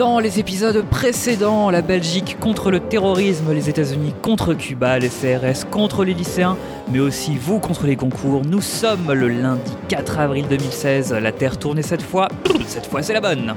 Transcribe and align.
Dans 0.00 0.18
les 0.18 0.40
épisodes 0.40 0.82
précédents, 0.88 1.68
la 1.68 1.82
Belgique 1.82 2.38
contre 2.40 2.70
le 2.70 2.80
terrorisme, 2.80 3.52
les 3.52 3.68
États-Unis 3.68 4.14
contre 4.22 4.54
Cuba, 4.54 4.98
les 4.98 5.10
CRS 5.10 5.66
contre 5.70 6.06
les 6.06 6.14
lycéens, 6.14 6.56
mais 6.90 7.00
aussi 7.00 7.36
vous 7.36 7.58
contre 7.58 7.86
les 7.86 7.96
concours. 7.96 8.40
Nous 8.46 8.62
sommes 8.62 9.12
le 9.12 9.28
lundi 9.28 9.76
4 9.88 10.18
avril 10.18 10.46
2016. 10.48 11.12
La 11.12 11.32
Terre 11.32 11.58
tournée 11.58 11.82
cette 11.82 12.00
fois. 12.00 12.28
Cette 12.66 12.86
fois, 12.86 13.02
c'est 13.02 13.12
la 13.12 13.20
bonne. 13.20 13.56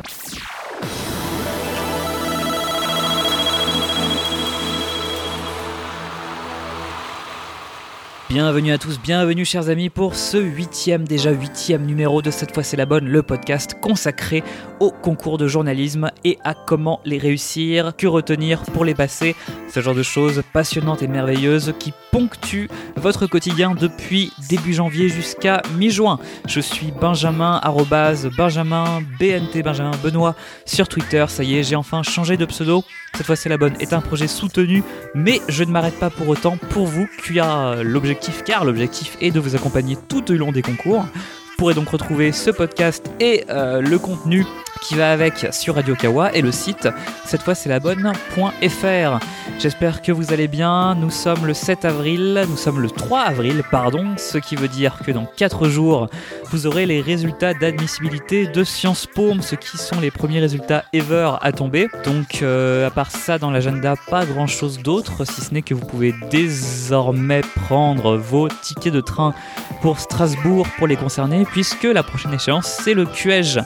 Bienvenue 8.33 8.71
à 8.71 8.79
tous, 8.79 8.99
bienvenue 8.99 9.45
chers 9.45 9.69
amis 9.69 9.91
pour 9.91 10.15
ce 10.15 10.37
huitième, 10.37 11.07
déjà 11.07 11.29
huitième 11.29 11.85
numéro 11.85 12.23
de 12.23 12.31
Cette 12.31 12.51
fois 12.51 12.63
c'est 12.63 12.75
la 12.75 12.87
bonne, 12.87 13.05
le 13.05 13.21
podcast 13.21 13.75
consacré 13.79 14.43
au 14.79 14.89
concours 14.89 15.37
de 15.37 15.47
journalisme 15.47 16.09
et 16.23 16.39
à 16.43 16.55
comment 16.55 16.99
les 17.05 17.19
réussir, 17.19 17.95
que 17.95 18.07
retenir 18.07 18.63
pour 18.63 18.85
les 18.85 18.95
passer, 18.95 19.35
ce 19.71 19.81
genre 19.81 19.93
de 19.93 20.01
choses 20.01 20.41
passionnantes 20.51 21.03
et 21.03 21.07
merveilleuses 21.07 21.75
qui 21.77 21.93
ponctuent 22.11 22.69
votre 22.95 23.27
quotidien 23.27 23.75
depuis 23.75 24.31
début 24.49 24.73
janvier 24.73 25.09
jusqu'à 25.09 25.61
mi-juin. 25.77 26.17
Je 26.47 26.59
suis 26.59 26.91
Benjamin, 26.91 27.59
arrobase 27.61 28.31
Benjamin, 28.35 29.03
BNT 29.19 29.61
Benjamin 29.61 29.95
Benoît 30.03 30.35
sur 30.65 30.87
Twitter, 30.87 31.23
ça 31.27 31.43
y 31.43 31.59
est, 31.59 31.63
j'ai 31.63 31.75
enfin 31.75 32.01
changé 32.01 32.35
de 32.35 32.45
pseudo, 32.45 32.83
cette 33.15 33.25
fois 33.25 33.35
c'est 33.35 33.49
la 33.49 33.57
bonne, 33.57 33.75
est 33.79 33.93
un 33.93 34.01
projet 34.01 34.27
soutenu, 34.27 34.83
mais 35.13 35.41
je 35.47 35.63
ne 35.63 35.71
m'arrête 35.71 35.99
pas 35.99 36.09
pour 36.09 36.27
autant 36.29 36.57
pour 36.57 36.87
vous 36.87 37.07
qui 37.23 37.39
a 37.39 37.83
l'objectif 37.83 38.43
car 38.43 38.65
l'objectif 38.65 39.17
est 39.21 39.31
de 39.31 39.39
vous 39.39 39.55
accompagner 39.55 39.97
tout 40.07 40.31
au 40.31 40.35
long 40.35 40.51
des 40.51 40.61
concours. 40.61 41.03
Vous 41.03 41.57
pourrez 41.57 41.73
donc 41.75 41.89
retrouver 41.89 42.31
ce 42.31 42.49
podcast 42.49 43.11
et 43.19 43.45
euh, 43.49 43.81
le 43.81 43.99
contenu 43.99 44.45
qui 44.83 44.95
va 44.95 45.11
avec 45.11 45.47
sur 45.51 45.75
Radio 45.75 45.95
Kawa 45.95 46.33
et 46.33 46.41
le 46.41 46.51
site, 46.51 46.89
cette 47.25 47.41
fois 47.41 47.55
c'est 47.55 47.69
la 47.69 47.79
bonne.fr. 47.79 49.19
J'espère 49.59 50.01
que 50.01 50.11
vous 50.11 50.33
allez 50.33 50.47
bien. 50.47 50.95
Nous 50.95 51.09
sommes 51.09 51.45
le 51.45 51.53
7 51.53 51.85
avril, 51.85 52.45
nous 52.49 52.57
sommes 52.57 52.81
le 52.81 52.89
3 52.89 53.21
avril, 53.21 53.63
pardon, 53.71 54.15
ce 54.17 54.37
qui 54.37 54.55
veut 54.55 54.67
dire 54.67 54.99
que 55.05 55.11
dans 55.11 55.25
4 55.25 55.69
jours, 55.69 56.07
vous 56.51 56.67
aurez 56.67 56.85
les 56.85 57.01
résultats 57.01 57.53
d'admissibilité 57.53 58.47
de 58.47 58.63
Sciences 58.63 59.07
Po, 59.07 59.33
ce 59.41 59.55
qui 59.55 59.77
sont 59.77 59.99
les 59.99 60.11
premiers 60.11 60.39
résultats 60.39 60.83
ever 60.93 61.31
à 61.41 61.51
tomber. 61.51 61.87
Donc, 62.03 62.41
euh, 62.41 62.87
à 62.87 62.91
part 62.91 63.11
ça, 63.11 63.37
dans 63.37 63.51
l'agenda, 63.51 63.95
pas 64.09 64.25
grand 64.25 64.47
chose 64.47 64.79
d'autre, 64.79 65.25
si 65.25 65.41
ce 65.41 65.53
n'est 65.53 65.61
que 65.61 65.73
vous 65.73 65.85
pouvez 65.85 66.13
désormais 66.29 67.41
prendre 67.67 68.17
vos 68.17 68.49
tickets 68.49 68.93
de 68.93 69.01
train 69.01 69.33
pour 69.81 69.99
Strasbourg 69.99 70.67
pour 70.77 70.87
les 70.87 70.95
concernés, 70.95 71.45
puisque 71.45 71.83
la 71.83 72.03
prochaine 72.03 72.33
échéance, 72.33 72.79
c'est 72.83 72.93
le 72.93 73.05
QEJ. 73.05 73.59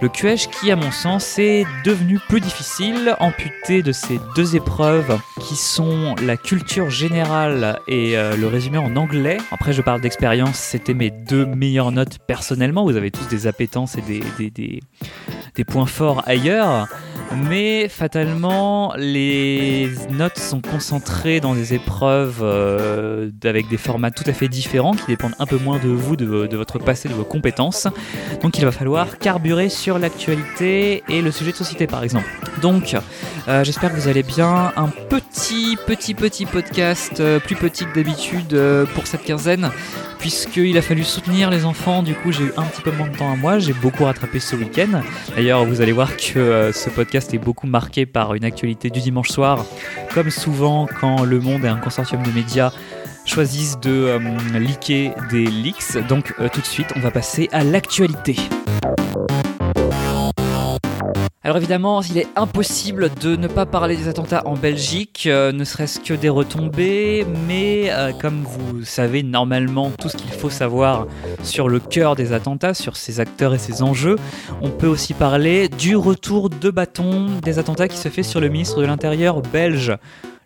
Le 0.00 0.08
QEJ 0.08 0.48
qui, 0.48 0.61
à 0.70 0.76
mon 0.76 0.90
sens, 0.90 1.38
est 1.38 1.64
devenu 1.84 2.18
plus 2.28 2.40
difficile, 2.40 3.16
amputé 3.18 3.82
de 3.82 3.90
ces 3.90 4.20
deux 4.36 4.54
épreuves 4.54 5.18
qui 5.40 5.56
sont 5.56 6.14
la 6.22 6.36
culture 6.36 6.88
générale 6.88 7.80
et 7.88 8.16
euh, 8.16 8.36
le 8.36 8.46
résumé 8.46 8.78
en 8.78 8.94
anglais. 8.96 9.38
Après, 9.50 9.72
je 9.72 9.82
parle 9.82 10.00
d'expérience, 10.00 10.56
c'était 10.56 10.94
mes 10.94 11.10
deux 11.10 11.46
meilleures 11.46 11.90
notes 11.90 12.18
personnellement. 12.26 12.84
Vous 12.84 12.96
avez 12.96 13.10
tous 13.10 13.26
des 13.26 13.46
appétences 13.46 13.96
et 13.98 14.02
des, 14.02 14.22
des, 14.38 14.50
des, 14.50 14.80
des 15.54 15.64
points 15.64 15.86
forts 15.86 16.22
ailleurs 16.26 16.88
mais 17.34 17.88
fatalement 17.88 18.92
les 18.96 19.90
notes 20.10 20.38
sont 20.38 20.60
concentrées 20.60 21.40
dans 21.40 21.54
des 21.54 21.74
épreuves 21.74 22.40
euh, 22.42 23.30
avec 23.44 23.68
des 23.68 23.76
formats 23.76 24.10
tout 24.10 24.24
à 24.26 24.32
fait 24.32 24.48
différents 24.48 24.92
qui 24.92 25.06
dépendent 25.06 25.34
un 25.38 25.46
peu 25.46 25.58
moins 25.58 25.78
de 25.78 25.88
vous, 25.88 26.16
de, 26.16 26.56
votre 26.56 26.78
passé, 26.78 27.08
de 27.08 27.14
vos 27.14 27.24
compétences. 27.24 27.88
Donc 28.42 28.58
il 28.58 28.64
va 28.64 28.72
falloir 28.72 29.18
carburer 29.18 29.68
sur 29.68 29.98
l'actualité 29.98 30.51
et 30.60 31.02
le 31.08 31.30
sujet 31.30 31.52
de 31.52 31.56
société 31.56 31.86
par 31.86 32.02
exemple. 32.02 32.26
Donc 32.60 32.96
euh, 33.48 33.64
j'espère 33.64 33.90
que 33.90 33.96
vous 33.96 34.08
allez 34.08 34.22
bien. 34.22 34.72
Un 34.76 34.88
petit 34.88 35.76
petit 35.86 36.14
petit 36.14 36.46
podcast 36.46 37.20
euh, 37.20 37.40
plus 37.40 37.56
petit 37.56 37.86
que 37.86 37.94
d'habitude 37.94 38.54
euh, 38.54 38.84
pour 38.94 39.06
cette 39.06 39.24
quinzaine 39.24 39.70
puisqu'il 40.18 40.78
a 40.78 40.82
fallu 40.82 41.02
soutenir 41.02 41.50
les 41.50 41.64
enfants. 41.64 42.04
Du 42.04 42.14
coup, 42.14 42.30
j'ai 42.30 42.44
eu 42.44 42.52
un 42.56 42.62
petit 42.62 42.82
peu 42.82 42.92
moins 42.92 43.08
de 43.08 43.16
temps 43.16 43.32
à 43.32 43.34
moi. 43.34 43.58
J'ai 43.58 43.72
beaucoup 43.72 44.04
rattrapé 44.04 44.38
ce 44.38 44.54
week-end. 44.54 45.02
D'ailleurs, 45.34 45.64
vous 45.64 45.80
allez 45.80 45.90
voir 45.90 46.16
que 46.16 46.70
ce 46.72 46.90
podcast 46.90 47.34
est 47.34 47.38
beaucoup 47.38 47.66
marqué 47.66 48.06
par 48.06 48.34
une 48.34 48.44
actualité 48.44 48.88
du 48.88 49.00
dimanche 49.00 49.30
soir. 49.30 49.66
Comme 50.14 50.30
souvent, 50.30 50.86
quand 51.00 51.24
Le 51.24 51.40
Monde 51.40 51.64
et 51.64 51.68
un 51.68 51.78
consortium 51.78 52.22
de 52.22 52.30
médias 52.30 52.72
choisissent 53.24 53.80
de 53.80 53.90
euh, 53.90 55.18
des 55.30 55.46
leaks. 55.46 56.06
Donc, 56.08 56.34
tout 56.52 56.60
de 56.60 56.66
suite, 56.66 56.92
on 56.96 57.00
va 57.00 57.10
passer 57.10 57.48
à 57.52 57.64
l'actualité. 57.64 58.36
Alors 61.44 61.56
évidemment, 61.56 62.02
il 62.02 62.18
est 62.18 62.28
impossible 62.36 63.10
de 63.20 63.34
ne 63.34 63.48
pas 63.48 63.66
parler 63.66 63.96
des 63.96 64.06
attentats 64.06 64.42
en 64.46 64.54
Belgique, 64.54 65.24
euh, 65.26 65.50
ne 65.50 65.64
serait-ce 65.64 65.98
que 65.98 66.14
des 66.14 66.28
retombées, 66.28 67.26
mais 67.48 67.90
euh, 67.90 68.12
comme 68.12 68.44
vous 68.44 68.84
savez 68.84 69.24
normalement 69.24 69.90
tout 69.90 70.08
ce 70.08 70.16
qu'il 70.16 70.30
faut 70.30 70.50
savoir 70.50 71.08
sur 71.42 71.68
le 71.68 71.80
cœur 71.80 72.14
des 72.14 72.32
attentats, 72.32 72.74
sur 72.74 72.96
ses 72.96 73.18
acteurs 73.18 73.54
et 73.54 73.58
ses 73.58 73.82
enjeux, 73.82 74.20
on 74.60 74.70
peut 74.70 74.86
aussi 74.86 75.14
parler 75.14 75.68
du 75.68 75.96
retour 75.96 76.48
de 76.48 76.70
bâton 76.70 77.26
des 77.42 77.58
attentats 77.58 77.88
qui 77.88 77.96
se 77.96 78.08
fait 78.08 78.22
sur 78.22 78.40
le 78.40 78.48
ministre 78.48 78.80
de 78.80 78.86
l'Intérieur 78.86 79.42
belge 79.42 79.96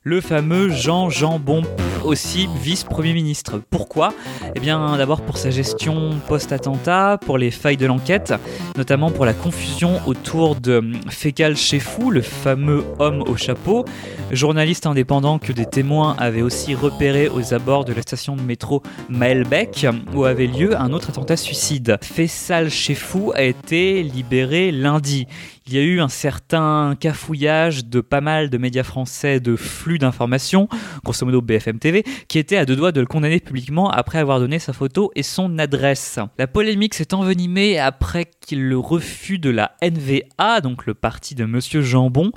le 0.07 0.21
fameux 0.21 0.69
Jean 0.69 1.11
Jambon, 1.11 1.65
aussi 2.05 2.49
vice-premier 2.63 3.13
ministre. 3.13 3.61
Pourquoi? 3.71 4.15
Eh 4.55 4.61
bien 4.61 4.97
d'abord 4.97 5.21
pour 5.21 5.37
sa 5.37 5.51
gestion 5.51 6.21
post-attentat, 6.29 7.19
pour 7.27 7.39
les 7.39 7.51
failles 7.51 7.77
de 7.77 7.87
l'enquête, 7.87 8.33
notamment 8.77 9.11
pour 9.11 9.27
la 9.27 9.35
confusion 9.35 10.01
autour 10.07 10.55
de 10.55 10.81
Fécal 11.09 11.57
Chefou, 11.57 12.13
le 12.13 12.23
fameux 12.23 12.85
homme 13.01 13.23
au 13.23 13.37
chapeau, 13.37 13.85
journaliste 14.31 14.87
indépendant 14.87 15.41
que 15.41 15.53
des 15.53 15.67
témoins 15.67 16.15
avaient 16.19 16.43
aussi 16.43 16.77
repéré 16.77 17.29
aux 17.29 17.53
abords 17.53 17.85
de 17.85 17.93
la 17.93 18.03
station 18.03 18.37
de 18.37 18.43
métro 18.43 18.85
Maelbeck, 19.09 19.89
où 20.15 20.25
avait 20.25 20.47
lieu 20.47 20.81
un 20.81 20.93
autre 20.93 21.11
attentat 21.11 21.37
suicide. 21.37 21.99
Faisal 22.01 22.71
Chefou 22.71 23.33
a 23.35 23.43
été 23.43 24.05
libéré 24.05 24.71
lundi. 24.71 25.27
Il 25.67 25.75
y 25.75 25.79
a 25.79 25.83
eu 25.83 26.01
un 26.01 26.09
certain 26.09 26.95
cafouillage 26.95 27.87
de 27.87 28.01
pas 28.01 28.21
mal 28.21 28.51
de 28.51 28.57
médias 28.57 28.85
français 28.85 29.41
de 29.41 29.57
flux 29.57 29.96
d'informations, 29.99 30.69
grosso 31.05 31.25
modo 31.27 31.41
BFM 31.41 31.79
TV, 31.79 32.05
qui 32.29 32.39
était 32.39 32.57
à 32.57 32.65
deux 32.65 32.77
doigts 32.77 32.93
de 32.93 33.01
le 33.01 33.07
condamner 33.07 33.41
publiquement 33.41 33.91
après 33.91 34.19
avoir 34.19 34.41
donné 34.41 34.59
sa 34.59 34.73
photo 34.73 35.11
et 35.15 35.23
son 35.23 35.59
adresse. 35.59 36.19
La 36.39 36.47
polémique 36.47 36.95
s'est 36.95 37.15
envenimée 37.15 37.79
après 37.79 38.31
qu'il 38.41 38.69
le 38.69 38.79
refus 38.79 39.39
de 39.39 39.51
la 39.51 39.73
NVA, 39.83 40.61
donc 40.61 40.87
le 40.87 40.95
parti 40.95 41.35
de 41.35 41.45
Monsieur 41.45 41.83
Jambon, 41.83 42.33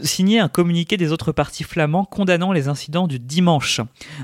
signer 0.00 0.38
un 0.38 0.48
communiqué 0.48 0.96
des 0.96 1.12
autres 1.12 1.32
partis 1.32 1.64
flamands 1.64 2.04
condamnant 2.04 2.52
les 2.52 2.68
incidents 2.68 3.06
du 3.06 3.18
dimanche. 3.18 3.80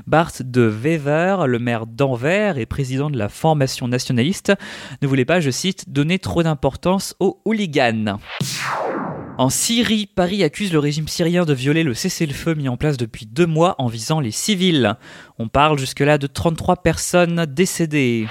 Bart 0.07 0.31
de 0.39 0.61
Wever, 0.61 1.37
le 1.47 1.59
maire 1.59 1.85
d'Anvers 1.85 2.57
et 2.57 2.65
président 2.65 3.09
de 3.09 3.17
la 3.17 3.29
formation 3.29 3.87
nationaliste, 3.87 4.53
ne 5.01 5.07
voulait 5.07 5.25
pas, 5.25 5.39
je 5.39 5.51
cite, 5.51 5.89
donner 5.89 6.19
trop 6.19 6.43
d'importance 6.43 7.15
aux 7.19 7.41
hooligans. 7.45 8.19
En 9.37 9.49
Syrie, 9.49 10.07
Paris 10.07 10.43
accuse 10.43 10.71
le 10.71 10.79
régime 10.79 11.07
syrien 11.07 11.45
de 11.45 11.53
violer 11.53 11.83
le 11.83 11.93
cessez-le-feu 11.93 12.53
mis 12.53 12.69
en 12.69 12.77
place 12.77 12.97
depuis 12.97 13.25
deux 13.25 13.47
mois 13.47 13.75
en 13.79 13.87
visant 13.87 14.19
les 14.19 14.31
civils. 14.31 14.95
On 15.39 15.47
parle 15.47 15.79
jusque-là 15.79 16.17
de 16.17 16.27
33 16.27 16.77
personnes 16.77 17.45
décédées. 17.45 18.27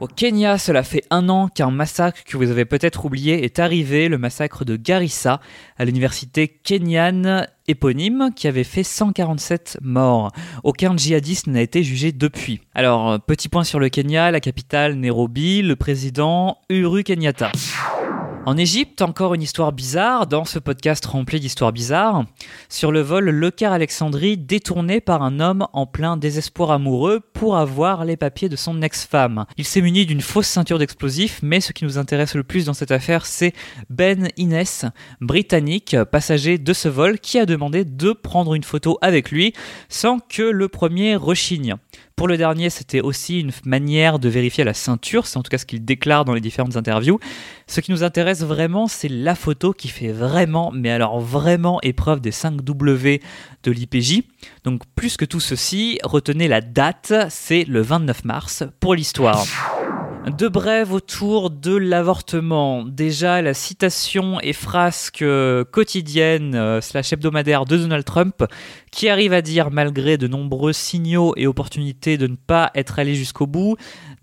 Au 0.00 0.06
Kenya, 0.06 0.56
cela 0.56 0.82
fait 0.82 1.04
un 1.10 1.28
an 1.28 1.48
qu'un 1.48 1.70
massacre 1.70 2.24
que 2.24 2.38
vous 2.38 2.50
avez 2.50 2.64
peut-être 2.64 3.04
oublié 3.04 3.44
est 3.44 3.58
arrivé, 3.58 4.08
le 4.08 4.16
massacre 4.16 4.64
de 4.64 4.76
Garissa, 4.76 5.40
à 5.76 5.84
l'université 5.84 6.48
kenyane 6.48 7.46
éponyme, 7.68 8.30
qui 8.34 8.48
avait 8.48 8.64
fait 8.64 8.82
147 8.82 9.78
morts. 9.82 10.32
Aucun 10.64 10.96
djihadiste 10.96 11.48
n'a 11.48 11.60
été 11.60 11.82
jugé 11.82 12.12
depuis. 12.12 12.62
Alors, 12.74 13.20
petit 13.20 13.50
point 13.50 13.64
sur 13.64 13.78
le 13.78 13.90
Kenya, 13.90 14.30
la 14.30 14.40
capitale 14.40 14.94
Nairobi, 14.94 15.60
le 15.60 15.76
président 15.76 16.56
Uhuru 16.70 17.02
Kenyatta. 17.02 17.52
En 18.46 18.56
Égypte, 18.56 19.02
encore 19.02 19.34
une 19.34 19.42
histoire 19.42 19.70
bizarre 19.70 20.26
dans 20.26 20.46
ce 20.46 20.58
podcast 20.58 21.04
rempli 21.04 21.40
d'histoires 21.40 21.72
bizarres. 21.72 22.24
Sur 22.70 22.90
le 22.90 23.00
vol 23.00 23.28
Le 23.28 23.50
Caire 23.50 23.72
Alexandrie 23.72 24.38
détourné 24.38 25.02
par 25.02 25.22
un 25.22 25.40
homme 25.40 25.66
en 25.74 25.84
plein 25.84 26.16
désespoir 26.16 26.70
amoureux 26.70 27.20
pour 27.20 27.58
avoir 27.58 28.06
les 28.06 28.16
papiers 28.16 28.48
de 28.48 28.56
son 28.56 28.80
ex-femme. 28.80 29.44
Il 29.58 29.66
s'est 29.66 29.82
muni 29.82 30.06
d'une 30.06 30.22
fausse 30.22 30.46
ceinture 30.46 30.78
d'explosifs, 30.78 31.40
mais 31.42 31.60
ce 31.60 31.72
qui 31.72 31.84
nous 31.84 31.98
intéresse 31.98 32.34
le 32.34 32.42
plus 32.42 32.64
dans 32.64 32.72
cette 32.72 32.92
affaire, 32.92 33.26
c'est 33.26 33.52
Ben 33.90 34.28
Innes, 34.38 34.92
britannique, 35.20 35.94
passager 36.10 36.56
de 36.56 36.72
ce 36.72 36.88
vol, 36.88 37.18
qui 37.18 37.38
a 37.38 37.44
demandé 37.44 37.84
de 37.84 38.12
prendre 38.12 38.54
une 38.54 38.64
photo 38.64 38.96
avec 39.02 39.30
lui 39.30 39.52
sans 39.90 40.18
que 40.18 40.42
le 40.42 40.68
premier 40.68 41.14
rechigne. 41.14 41.76
Pour 42.20 42.28
le 42.28 42.36
dernier, 42.36 42.68
c'était 42.68 43.00
aussi 43.00 43.40
une 43.40 43.50
manière 43.64 44.18
de 44.18 44.28
vérifier 44.28 44.62
la 44.62 44.74
ceinture, 44.74 45.26
c'est 45.26 45.38
en 45.38 45.42
tout 45.42 45.48
cas 45.48 45.56
ce 45.56 45.64
qu'il 45.64 45.82
déclare 45.82 46.26
dans 46.26 46.34
les 46.34 46.42
différentes 46.42 46.76
interviews. 46.76 47.18
Ce 47.66 47.80
qui 47.80 47.92
nous 47.92 48.04
intéresse 48.04 48.42
vraiment, 48.42 48.88
c'est 48.88 49.08
la 49.08 49.34
photo 49.34 49.72
qui 49.72 49.88
fait 49.88 50.12
vraiment, 50.12 50.70
mais 50.70 50.90
alors 50.90 51.18
vraiment 51.18 51.80
épreuve 51.80 52.20
des 52.20 52.30
5 52.30 52.60
W 52.60 53.22
de 53.62 53.70
l'IPJ. 53.70 54.22
Donc 54.64 54.82
plus 54.94 55.16
que 55.16 55.24
tout 55.24 55.40
ceci, 55.40 55.98
retenez 56.02 56.46
la 56.46 56.60
date, 56.60 57.14
c'est 57.30 57.64
le 57.64 57.80
29 57.80 58.26
mars 58.26 58.64
pour 58.80 58.94
l'histoire. 58.94 59.46
De 60.26 60.48
brèves 60.48 60.92
autour 60.92 61.50
de 61.50 61.74
l'avortement. 61.74 62.84
Déjà, 62.84 63.40
la 63.40 63.54
citation 63.54 64.38
et 64.40 64.52
frasque 64.52 65.22
euh, 65.22 65.64
quotidienne 65.64 66.54
euh, 66.54 66.82
slash 66.82 67.14
hebdomadaire 67.14 67.64
de 67.64 67.78
Donald 67.78 68.04
Trump, 68.04 68.44
qui 68.92 69.08
arrive 69.08 69.32
à 69.32 69.40
dire, 69.40 69.70
malgré 69.70 70.18
de 70.18 70.28
nombreux 70.28 70.74
signaux 70.74 71.32
et 71.38 71.46
opportunités 71.46 72.18
de 72.18 72.26
ne 72.26 72.36
pas 72.36 72.70
être 72.74 72.98
allé 72.98 73.14
jusqu'au 73.14 73.46
bout, 73.46 73.76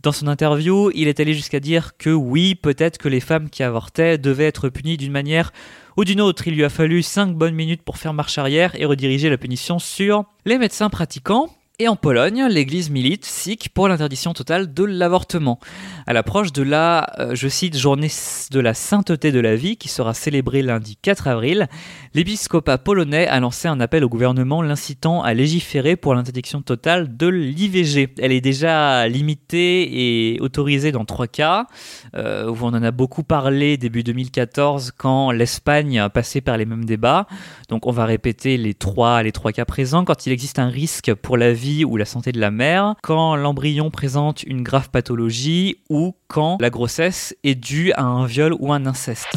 dans 0.04 0.12
son 0.12 0.28
interview, 0.28 0.92
il 0.94 1.08
est 1.08 1.20
allé 1.20 1.34
jusqu'à 1.34 1.60
dire 1.60 1.98
que 1.98 2.12
oui, 2.12 2.54
peut-être 2.54 3.00
que 3.00 3.10
les 3.10 3.20
femmes 3.20 3.50
qui 3.50 3.64
avortaient 3.64 4.20
devaient 4.20 4.46
être 4.46 4.70
punies 4.70 4.98
d'une 4.98 5.12
manière 5.12 5.52
ou 5.98 6.04
d'une 6.04 6.22
autre. 6.22 6.48
Il 6.48 6.54
lui 6.54 6.64
a 6.64 6.70
fallu 6.70 7.02
5 7.02 7.34
bonnes 7.36 7.56
minutes 7.56 7.82
pour 7.82 7.98
faire 7.98 8.14
marche 8.14 8.38
arrière 8.38 8.80
et 8.80 8.86
rediriger 8.86 9.32
la 9.32 9.38
punition 9.38 9.80
sur 9.80 10.26
les 10.46 10.60
médecins 10.60 10.92
pratiquants. 10.92 11.57
Et 11.80 11.88
en 11.88 11.96
Pologne, 11.96 12.48
l'Église 12.50 12.90
milite 12.90 13.24
sikh 13.24 13.70
pour 13.70 13.88
l'interdiction 13.88 14.34
totale 14.34 14.74
de 14.74 14.84
l'avortement. 14.84 15.60
À 16.08 16.14
l'approche 16.14 16.52
de 16.52 16.64
la, 16.64 17.14
euh, 17.20 17.36
je 17.36 17.48
cite, 17.48 17.78
journée 17.78 18.10
de 18.50 18.60
la 18.60 18.74
sainteté 18.74 19.32
de 19.32 19.40
la 19.40 19.56
vie 19.56 19.78
qui 19.78 19.88
sera 19.88 20.16
célébrée 20.16 20.64
lundi 20.64 20.98
4 21.00 21.28
avril, 21.28 21.68
l'épiscopat 22.16 22.80
polonais 22.80 23.28
a 23.28 23.40
lancé 23.40 23.68
un 23.68 23.80
appel 23.80 24.04
au 24.04 24.10
gouvernement 24.10 24.64
l'incitant 24.64 25.22
à 25.22 25.36
légiférer 25.36 25.98
pour 25.98 26.16
l'interdiction 26.16 26.64
totale 26.64 27.16
de 27.16 27.28
l'IVG. 27.28 28.16
Elle 28.18 28.32
est 28.32 28.42
déjà 28.42 29.08
limitée 29.08 30.34
et 30.34 30.40
autorisée 30.40 30.92
dans 30.92 31.06
trois 31.06 31.28
cas. 31.28 31.68
Euh, 32.16 32.52
on 32.60 32.70
en 32.70 32.82
a 32.82 32.90
beaucoup 32.90 33.22
parlé 33.22 33.78
début 33.78 34.02
2014 34.02 34.94
quand 34.98 35.30
l'Espagne 35.30 36.10
passait 36.12 36.42
par 36.42 36.58
les 36.58 36.66
mêmes 36.66 36.86
débats. 36.86 37.28
Donc 37.70 37.86
on 37.86 37.92
va 37.92 38.06
répéter 38.06 38.58
les 38.58 38.74
trois, 38.74 39.22
les 39.22 39.32
trois 39.32 39.52
cas 39.52 39.66
présents. 39.66 40.06
Quand 40.06 40.26
il 40.26 40.32
existe 40.32 40.58
un 40.58 40.70
risque 40.70 41.14
pour 41.14 41.38
la 41.38 41.54
vie 41.54 41.67
ou 41.86 41.98
la 41.98 42.06
santé 42.06 42.32
de 42.32 42.40
la 42.40 42.52
mère, 42.52 42.96
quand 43.04 43.36
l'embryon 43.36 43.92
présente 43.92 44.44
une 44.44 44.64
grave 44.64 44.90
pathologie 44.90 45.78
ou 45.90 46.16
quand 46.28 46.58
la 46.60 46.70
grossesse 46.70 47.36
est 47.44 47.56
due 47.56 47.92
à 47.94 48.04
un 48.04 48.26
viol 48.26 48.56
ou 48.60 48.72
un 48.72 48.86
inceste. 48.86 49.28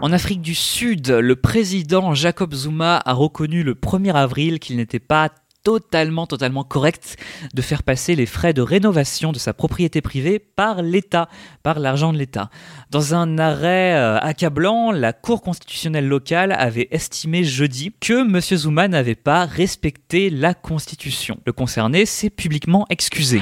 En 0.00 0.12
Afrique 0.12 0.42
du 0.42 0.54
Sud, 0.54 1.08
le 1.08 1.36
président 1.36 2.14
Jacob 2.14 2.52
Zuma 2.52 3.00
a 3.04 3.12
reconnu 3.14 3.62
le 3.62 3.74
1er 3.74 4.12
avril 4.12 4.58
qu'il 4.58 4.76
n'était 4.76 4.98
pas 4.98 5.30
totalement, 5.64 6.26
totalement 6.26 6.62
correct 6.62 7.16
de 7.54 7.62
faire 7.62 7.82
passer 7.82 8.14
les 8.14 8.26
frais 8.26 8.52
de 8.52 8.62
rénovation 8.62 9.32
de 9.32 9.38
sa 9.38 9.52
propriété 9.52 10.00
privée 10.00 10.38
par 10.38 10.82
l'État, 10.82 11.28
par 11.62 11.80
l'argent 11.80 12.12
de 12.12 12.18
l'État. 12.18 12.50
Dans 12.90 13.14
un 13.14 13.38
arrêt 13.38 13.94
euh, 13.94 14.18
accablant, 14.18 14.92
la 14.92 15.12
Cour 15.12 15.42
constitutionnelle 15.42 16.06
locale 16.06 16.52
avait 16.52 16.88
estimé 16.90 17.42
jeudi 17.42 17.92
que 17.98 18.20
M. 18.20 18.40
Zuma 18.40 18.86
n'avait 18.86 19.14
pas 19.14 19.46
respecté 19.46 20.30
la 20.30 20.54
Constitution. 20.54 21.38
Le 21.46 21.52
concerné 21.52 22.06
s'est 22.06 22.30
publiquement 22.30 22.86
excusé. 22.90 23.40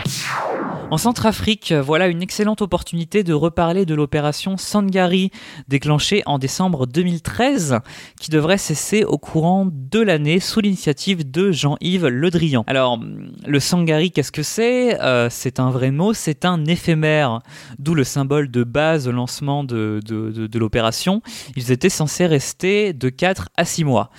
En 0.93 0.99
Centrafrique, 0.99 1.73
voilà 1.73 2.07
une 2.09 2.21
excellente 2.21 2.61
opportunité 2.61 3.25
de 3.25 3.33
reparler 3.33 3.87
de 3.87 3.95
l'opération 3.95 4.59
Sangari 4.59 5.31
déclenchée 5.67 6.23
en 6.27 6.39
décembre 6.39 6.87
2013 6.87 7.79
qui 8.21 8.31
devrait 8.31 8.59
cesser 8.59 9.03
au 9.03 9.17
courant 9.17 9.67
de 9.73 10.01
l'année 10.01 10.39
sous 10.39 10.61
l'initiative 10.61 11.31
de 11.31 11.51
Jean-Yves 11.51 12.09
Le 12.09 12.29
Drian. 12.29 12.65
Alors, 12.67 13.01
le 13.47 13.59
Sangari, 13.59 14.11
qu'est-ce 14.11 14.33
que 14.33 14.43
c'est? 14.43 15.01
Euh, 15.01 15.29
C'est 15.31 15.61
un 15.61 15.71
vrai 15.71 15.93
mot, 15.93 16.13
c'est 16.13 16.45
un 16.45 16.63
éphémère, 16.67 17.41
d'où 17.79 17.95
le 17.95 18.05
symbole 18.05 18.51
de 18.51 18.63
base 18.63 19.09
au 19.09 19.13
lancement 19.13 19.65
de, 19.65 19.99
de 20.05 20.59
l'opération. 20.59 21.23
Ils 21.57 21.73
étaient 21.73 21.89
censés 21.89 22.27
rester 22.27 22.93
de 22.93 23.09
4 23.09 23.49
à 23.57 23.65
6 23.65 23.85
mois. 23.85 24.11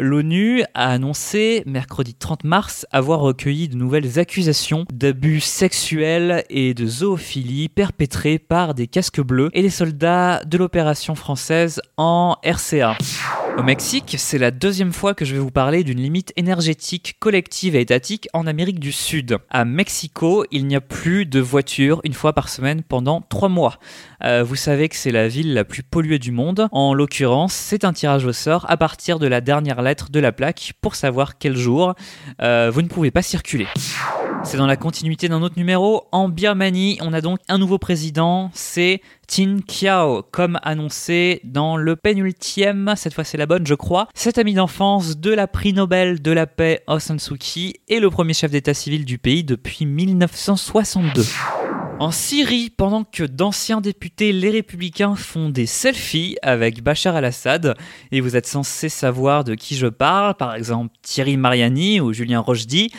L'ONU 0.00 0.62
a 0.72 0.92
annoncé 0.92 1.62
mercredi 1.66 2.14
30 2.14 2.44
mars 2.44 2.86
avoir 2.90 3.20
recueilli 3.20 3.68
de 3.68 3.76
nouvelles 3.76 4.18
accusations 4.18 4.86
d'abus 4.90 5.40
sexuels 5.40 6.42
et 6.48 6.72
de 6.72 6.86
zoophilie 6.86 7.68
perpétrés 7.68 8.38
par 8.38 8.72
des 8.72 8.86
casques 8.86 9.20
bleus 9.20 9.50
et 9.52 9.60
des 9.60 9.68
soldats 9.68 10.42
de 10.46 10.56
l'opération 10.56 11.14
française 11.14 11.82
en 11.98 12.38
RCA. 12.42 12.96
Au 13.58 13.62
Mexique, 13.62 14.14
c'est 14.16 14.38
la 14.38 14.52
deuxième 14.52 14.92
fois 14.92 15.12
que 15.12 15.26
je 15.26 15.34
vais 15.34 15.40
vous 15.40 15.50
parler 15.50 15.84
d'une 15.84 16.00
limite 16.00 16.32
énergétique 16.36 17.16
collective 17.18 17.76
et 17.76 17.80
étatique 17.80 18.28
en 18.32 18.46
Amérique 18.46 18.80
du 18.80 18.92
Sud. 18.92 19.36
À 19.50 19.66
Mexico, 19.66 20.46
il 20.50 20.66
n'y 20.66 20.76
a 20.76 20.80
plus 20.80 21.26
de 21.26 21.40
voitures 21.40 22.00
une 22.04 22.14
fois 22.14 22.32
par 22.32 22.48
semaine 22.48 22.82
pendant 22.82 23.20
trois 23.20 23.50
mois. 23.50 23.78
Euh, 24.24 24.44
vous 24.44 24.56
savez 24.56 24.88
que 24.88 24.96
c'est 24.96 25.10
la 25.10 25.28
ville 25.28 25.52
la 25.52 25.64
plus 25.64 25.82
polluée 25.82 26.18
du 26.18 26.30
monde. 26.30 26.68
En 26.72 26.94
l'occurrence, 26.94 27.52
c'est 27.52 27.84
un 27.84 27.92
tirage 27.92 28.24
au 28.24 28.32
sort 28.32 28.64
à 28.70 28.78
partir 28.78 29.18
de 29.18 29.26
la 29.26 29.42
dernière 29.42 29.82
de 30.10 30.20
la 30.20 30.32
plaque 30.32 30.72
pour 30.80 30.94
savoir 30.94 31.38
quel 31.38 31.56
jour 31.56 31.94
euh, 32.42 32.70
vous 32.72 32.82
ne 32.82 32.88
pouvez 32.88 33.10
pas 33.10 33.22
circuler. 33.22 33.66
C'est 34.42 34.56
dans 34.56 34.66
la 34.66 34.76
continuité 34.76 35.28
d'un 35.28 35.42
autre 35.42 35.56
numéro. 35.58 36.04
En 36.12 36.28
Birmanie, 36.28 36.98
on 37.02 37.12
a 37.12 37.20
donc 37.20 37.40
un 37.48 37.58
nouveau 37.58 37.78
président, 37.78 38.50
c'est 38.54 39.02
Tin 39.26 39.58
Kiao, 39.66 40.22
comme 40.30 40.58
annoncé 40.62 41.40
dans 41.44 41.76
le 41.76 41.94
pénultième, 41.94 42.94
cette 42.96 43.14
fois 43.14 43.24
c'est 43.24 43.36
la 43.36 43.46
bonne 43.46 43.66
je 43.66 43.74
crois, 43.74 44.08
cet 44.14 44.38
ami 44.38 44.54
d'enfance 44.54 45.18
de 45.18 45.30
la 45.30 45.46
prix 45.46 45.72
Nobel 45.72 46.22
de 46.22 46.32
la 46.32 46.46
paix 46.46 46.82
Aung 46.86 47.00
San 47.00 47.18
Suu 47.18 47.74
et 47.88 48.00
le 48.00 48.10
premier 48.10 48.32
chef 48.32 48.50
d'état 48.50 48.74
civil 48.74 49.04
du 49.04 49.18
pays 49.18 49.44
depuis 49.44 49.84
1962. 49.84 51.22
En 52.00 52.12
Syrie, 52.12 52.70
pendant 52.70 53.04
que 53.04 53.24
d'anciens 53.24 53.82
députés 53.82 54.32
les 54.32 54.48
républicains 54.48 55.16
font 55.16 55.50
des 55.50 55.66
selfies 55.66 56.38
avec 56.40 56.82
Bachar 56.82 57.14
al-Assad, 57.14 57.76
et 58.10 58.22
vous 58.22 58.36
êtes 58.36 58.46
censé 58.46 58.88
savoir 58.88 59.44
de 59.44 59.54
qui 59.54 59.76
je 59.76 59.86
parle, 59.86 60.34
par 60.34 60.54
exemple 60.54 60.94
Thierry 61.02 61.36
Mariani 61.36 62.00
ou 62.00 62.14
Julien 62.14 62.40
Rochdy, 62.40 62.90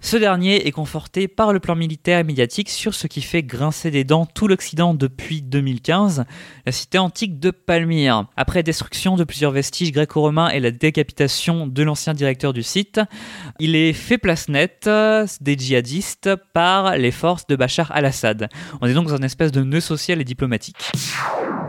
ce 0.00 0.16
dernier 0.16 0.66
est 0.66 0.70
conforté 0.70 1.26
par 1.26 1.52
le 1.52 1.58
plan 1.58 1.74
militaire 1.74 2.20
et 2.20 2.24
médiatique 2.24 2.70
sur 2.70 2.94
ce 2.94 3.08
qui 3.08 3.20
fait 3.20 3.42
grincer 3.42 3.90
des 3.90 4.04
dents 4.04 4.26
tout 4.26 4.46
l'Occident 4.46 4.94
depuis 4.94 5.42
2015, 5.42 6.24
la 6.64 6.72
cité 6.72 6.98
antique 6.98 7.40
de 7.40 7.50
Palmyre. 7.50 8.26
Après 8.36 8.62
destruction 8.62 9.16
de 9.16 9.24
plusieurs 9.24 9.50
vestiges 9.50 9.90
gréco-romains 9.90 10.50
et 10.50 10.60
la 10.60 10.70
décapitation 10.70 11.66
de 11.66 11.82
l'ancien 11.82 12.14
directeur 12.14 12.52
du 12.52 12.62
site, 12.62 13.00
il 13.58 13.74
est 13.74 13.92
fait 13.92 14.18
place 14.18 14.48
nette 14.48 14.88
des 15.40 15.58
djihadistes 15.58 16.30
par 16.52 16.96
les 16.96 17.10
forces 17.10 17.48
de 17.48 17.56
Bachar 17.56 17.90
al-Assad. 17.90 18.48
On 18.80 18.86
est 18.86 18.94
donc 18.94 19.08
dans 19.08 19.16
une 19.16 19.24
espèce 19.24 19.50
de 19.50 19.62
nœud 19.64 19.80
social 19.80 20.20
et 20.20 20.24
diplomatique. 20.24 20.76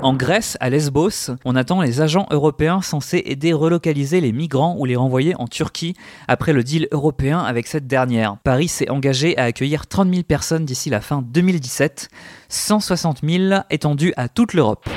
En 0.02 0.14
Grèce, 0.14 0.56
à 0.62 0.70
Lesbos, 0.70 1.32
on 1.44 1.58
attend 1.58 1.82
les 1.82 2.00
agents 2.00 2.26
européens 2.32 2.82
censés 2.82 3.22
aider 3.26 3.52
relocaliser 3.52 4.22
les 4.22 4.32
migrants 4.32 4.78
ou 4.78 4.86
les 4.86 4.96
renvoyer 4.96 5.36
en 5.36 5.46
Turquie 5.46 5.94
après 6.30 6.54
le 6.54 6.64
deal 6.64 6.88
européen 6.92 7.40
avec 7.40 7.68
cette 7.68 7.86
dernière. 7.86 8.19
Paris 8.44 8.68
s'est 8.68 8.90
engagé 8.90 9.38
à 9.38 9.46
accueillir 9.46 9.88
30 9.88 10.10
000 10.10 10.24
personnes 10.24 10.66
d'ici 10.66 10.90
la 10.90 11.02
fin 11.02 11.22
2017, 11.22 12.10
160 12.50 13.20
000 13.24 13.62
étendues 13.70 14.14
à 14.18 14.28
toute 14.30 14.54
l'Europe. 14.54 14.88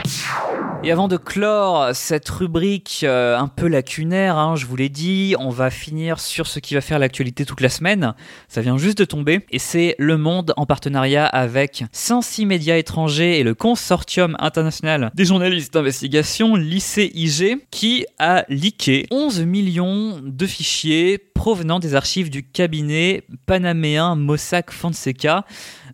Et 0.85 0.91
avant 0.91 1.07
de 1.07 1.17
clore 1.17 1.95
cette 1.95 2.29
rubrique 2.29 3.03
euh, 3.05 3.39
un 3.39 3.47
peu 3.47 3.69
lacunaire, 3.69 4.37
hein, 4.37 4.57
je 4.57 4.67
vous 4.67 4.75
l'ai 4.75 4.89
dit, 4.89 5.37
on 5.39 5.49
va 5.49 5.71
finir 5.71 6.19
sur 6.19 6.49
ce 6.49 6.59
qui 6.59 6.75
va 6.75 6.81
faire 6.81 6.99
l'actualité 6.99 7.45
toute 7.45 7.61
la 7.61 7.69
semaine. 7.69 8.15
Ça 8.49 8.63
vient 8.63 8.77
juste 8.77 8.99
de 8.99 9.05
tomber. 9.05 9.47
Et 9.53 9.61
c'est 9.61 9.95
Le 10.01 10.17
Monde 10.17 10.53
en 10.57 10.67
partenariat 10.67 11.25
avec 11.25 11.85
106 11.93 12.47
médias 12.47 12.79
étrangers 12.79 13.39
et 13.39 13.45
le 13.45 13.55
Consortium 13.55 14.37
international 14.41 15.13
des 15.15 15.25
journalistes 15.25 15.73
d'investigation, 15.73 16.57
l'ICIG, 16.57 17.59
qui 17.71 18.05
a 18.19 18.45
leaké 18.49 19.07
11 19.13 19.43
millions 19.43 20.21
de 20.21 20.47
fichiers 20.47 21.19
provenant 21.43 21.81
des 21.81 21.97
archives 21.97 22.31
du 22.31 22.45
cabinet 22.45 23.25
panaméen 23.47 24.15
Mossack 24.15 24.71
Fonseca. 24.71 25.45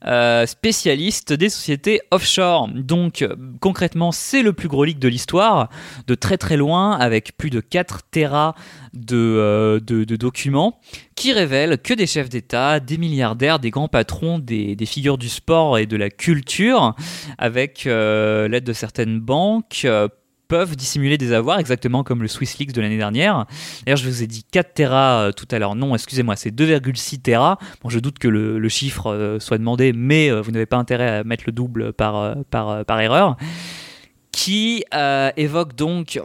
Euh, 0.04 0.46
spécialiste 0.46 1.32
des 1.32 1.48
sociétés 1.48 2.00
offshore. 2.10 2.68
Donc 2.68 3.26
concrètement, 3.58 4.12
c'est 4.12 4.42
le 4.42 4.52
plus 4.52 4.68
gros 4.68 4.84
leak 4.84 4.98
de 4.98 5.08
l'histoire, 5.08 5.70
de 6.06 6.14
très 6.14 6.36
très 6.36 6.56
loin, 6.56 6.92
avec 6.92 7.36
plus 7.36 7.50
de 7.50 7.60
4 7.60 8.02
terras 8.10 8.54
euh, 9.10 9.80
de, 9.80 10.16
documents, 10.16 10.78
qui 11.16 11.32
révèlent 11.32 11.78
que 11.78 11.94
des 11.94 12.06
chefs 12.06 12.28
d'État, 12.28 12.78
des 12.78 12.98
milliardaires, 12.98 13.58
des 13.58 13.70
grands 13.70 13.88
patrons, 13.88 14.38
des, 14.38 14.76
des, 14.76 14.86
figures 14.86 15.18
du 15.18 15.30
sport 15.30 15.78
et 15.78 15.86
de 15.86 15.96
la 15.96 16.10
culture, 16.10 16.94
avec 17.38 17.86
euh, 17.86 18.46
l'aide 18.48 18.64
de 18.64 18.72
certaines 18.74 19.18
banques, 19.18 19.84
peuvent 20.48 20.76
dissimuler 20.76 21.18
des 21.18 21.32
avoirs, 21.32 21.58
exactement 21.58 22.02
comme 22.02 22.22
le 22.22 22.28
Swiss 22.28 22.58
Leaks 22.58 22.72
de 22.72 22.80
l'année 22.80 22.96
dernière. 22.96 23.46
D'ailleurs, 23.84 23.98
je 23.98 24.08
vous 24.08 24.22
ai 24.22 24.26
dit 24.26 24.44
4 24.50 24.74
Tera 24.74 25.20
euh, 25.20 25.32
tout 25.32 25.46
à 25.50 25.58
l'heure. 25.58 25.74
Non, 25.74 25.94
excusez-moi, 25.94 26.36
c'est 26.36 26.50
2,6 26.50 27.20
Tera. 27.22 27.58
Bon, 27.82 27.90
je 27.90 27.98
doute 27.98 28.18
que 28.18 28.28
le, 28.28 28.68
chiffre 28.68 29.12
euh, 29.12 29.38
soit 29.38 29.58
demandé, 29.58 29.92
mais 29.92 30.30
euh, 30.30 30.40
vous 30.40 30.50
n'avez 30.50 30.66
pas 30.66 30.76
intérêt 30.76 31.18
à 31.18 31.24
mettre 31.24 31.44
le 31.46 31.52
double 31.52 31.92
par, 31.92 32.36
par, 32.50 32.84
par 32.84 33.00
erreur. 33.00 33.36
Qui 34.32 34.84
évoque 35.36 35.74
donc 35.74 36.20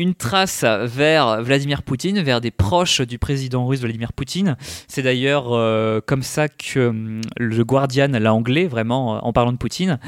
une 0.00 0.14
trace 0.14 0.64
vers 0.64 1.42
Vladimir 1.42 1.82
Poutine, 1.82 2.20
vers 2.20 2.40
des 2.40 2.52
proches 2.52 3.00
du 3.00 3.18
président 3.18 3.66
russe 3.66 3.80
Vladimir 3.80 4.12
Poutine. 4.12 4.56
C'est 4.86 5.02
d'ailleurs 5.02 5.52
euh, 5.52 6.00
comme 6.04 6.22
ça 6.22 6.48
que 6.48 6.90
hum, 6.90 7.20
le 7.36 7.64
Guardian 7.64 8.06
l'a 8.12 8.32
anglais, 8.32 8.68
vraiment 8.68 9.16
euh, 9.16 9.18
en 9.22 9.32
parlant 9.32 9.50
de 9.50 9.56
Poutine, 9.56 9.98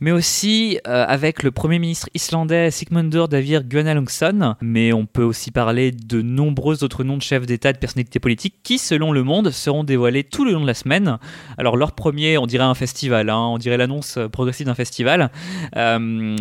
mais 0.00 0.12
aussi 0.12 0.78
euh, 0.86 1.06
avec 1.08 1.42
le 1.42 1.50
premier 1.50 1.78
ministre 1.78 2.10
islandais 2.12 2.70
Sigmundur 2.70 3.28
Davíð 3.28 3.66
Gunnlaugsson. 3.66 4.54
Mais 4.60 4.92
on 4.92 5.06
peut 5.06 5.22
aussi 5.22 5.50
parler 5.50 5.92
de 5.92 6.20
nombreux 6.20 6.84
autres 6.84 7.02
noms 7.02 7.16
de 7.16 7.22
chefs 7.22 7.46
d'État 7.46 7.72
de 7.72 7.78
personnalités 7.78 8.20
politiques 8.20 8.56
qui, 8.62 8.76
selon 8.76 9.12
Le 9.12 9.22
Monde, 9.22 9.50
seront 9.50 9.82
dévoilés 9.82 10.24
tout 10.24 10.44
le 10.44 10.52
long 10.52 10.60
de 10.60 10.66
la 10.66 10.74
semaine. 10.74 11.16
Alors 11.56 11.78
leur 11.78 11.92
premier, 11.92 12.36
on 12.36 12.46
dirait 12.46 12.64
un 12.64 12.74
festival, 12.74 13.30
hein, 13.30 13.38
on 13.38 13.56
dirait 13.56 13.78
l'annonce 13.78 14.18
progressive 14.30 14.66
d'un 14.66 14.74
festival. 14.74 15.30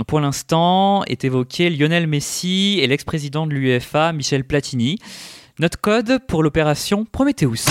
pour 0.08 0.20
l'instant, 0.20 1.06
est 1.06 1.24
évoqué 1.24 1.70
Lionel 1.70 2.08
Messi 2.08 2.80
et 2.82 2.97
l'ex-président 2.98 3.46
de 3.46 3.54
l'UEFA, 3.54 4.12
Michel 4.12 4.44
Platini. 4.44 4.98
Notre 5.60 5.80
code 5.80 6.20
pour 6.28 6.42
l'opération 6.42 7.06
Prometheus. 7.06 7.68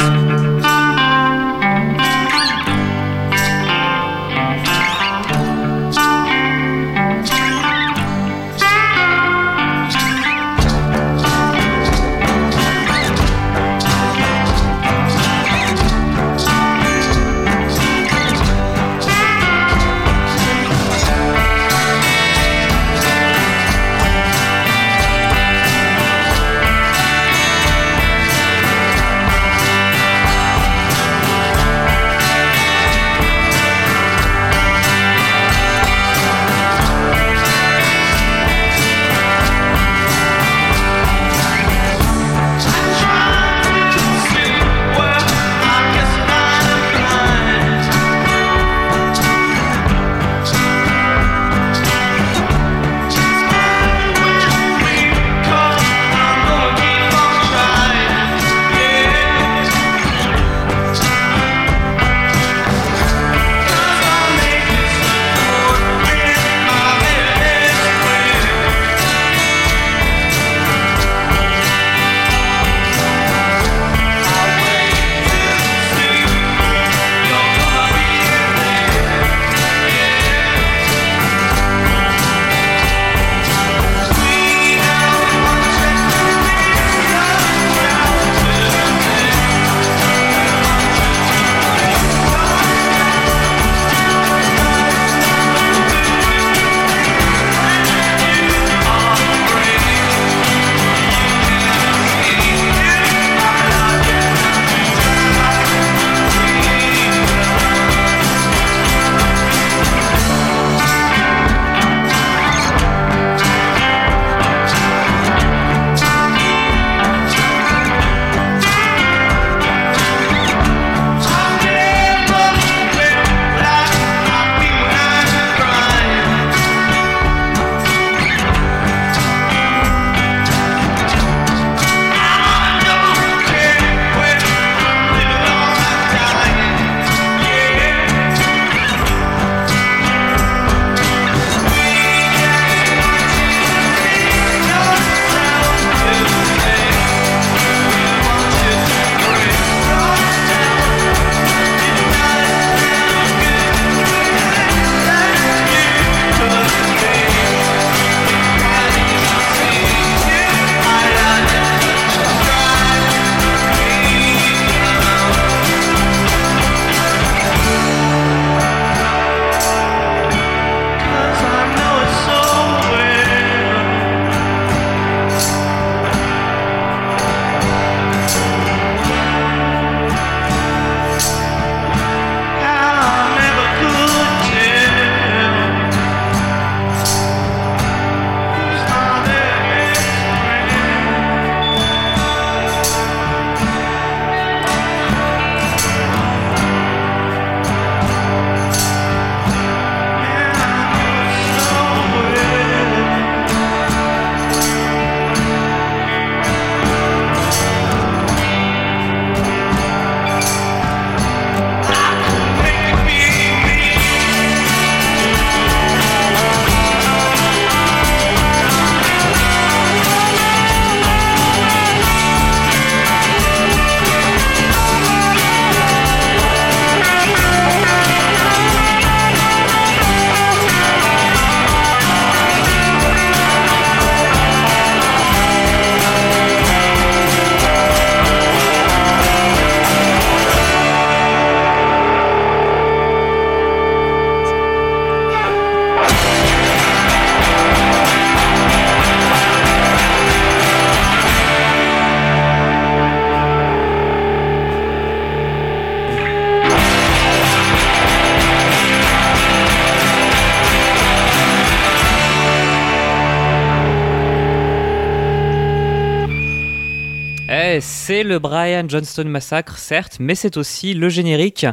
C'est 268.16 268.22
le 268.22 268.38
Brian 268.38 268.84
Johnston 268.88 269.26
Massacre, 269.26 269.76
certes, 269.76 270.16
mais 270.20 270.34
c'est 270.34 270.56
aussi 270.56 270.94
le 270.94 271.10
générique 271.10 271.66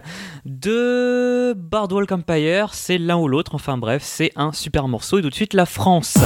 de 0.44 1.54
Bardwell 1.54 2.06
Empire. 2.12 2.74
C'est 2.74 2.98
l'un 2.98 3.16
ou 3.16 3.30
l'autre, 3.30 3.56
enfin 3.56 3.78
bref, 3.78 4.04
c'est 4.04 4.34
un 4.36 4.52
super 4.52 4.90
morceau. 4.90 5.20
Et 5.20 5.22
tout 5.22 5.30
de 5.30 5.36
suite, 5.36 5.54
la 5.54 5.66
France. 5.66 6.18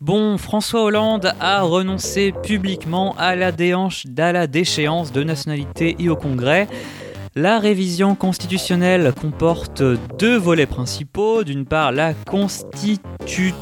Bon, 0.00 0.38
François 0.38 0.82
Hollande 0.82 1.34
a 1.38 1.62
renoncé 1.62 2.34
publiquement 2.42 3.14
à 3.16 3.36
la, 3.36 3.52
à 4.18 4.32
la 4.32 4.46
déchéance 4.48 5.12
de 5.12 5.22
nationalité 5.22 5.94
et 6.00 6.08
au 6.08 6.16
Congrès. 6.16 6.66
La 7.36 7.60
révision 7.60 8.16
constitutionnelle 8.16 9.12
comporte 9.12 9.84
deux 10.18 10.36
volets 10.36 10.66
principaux. 10.66 11.44
D'une 11.44 11.64
part, 11.64 11.92
la 11.92 12.12
constitutionnalité 12.14 13.54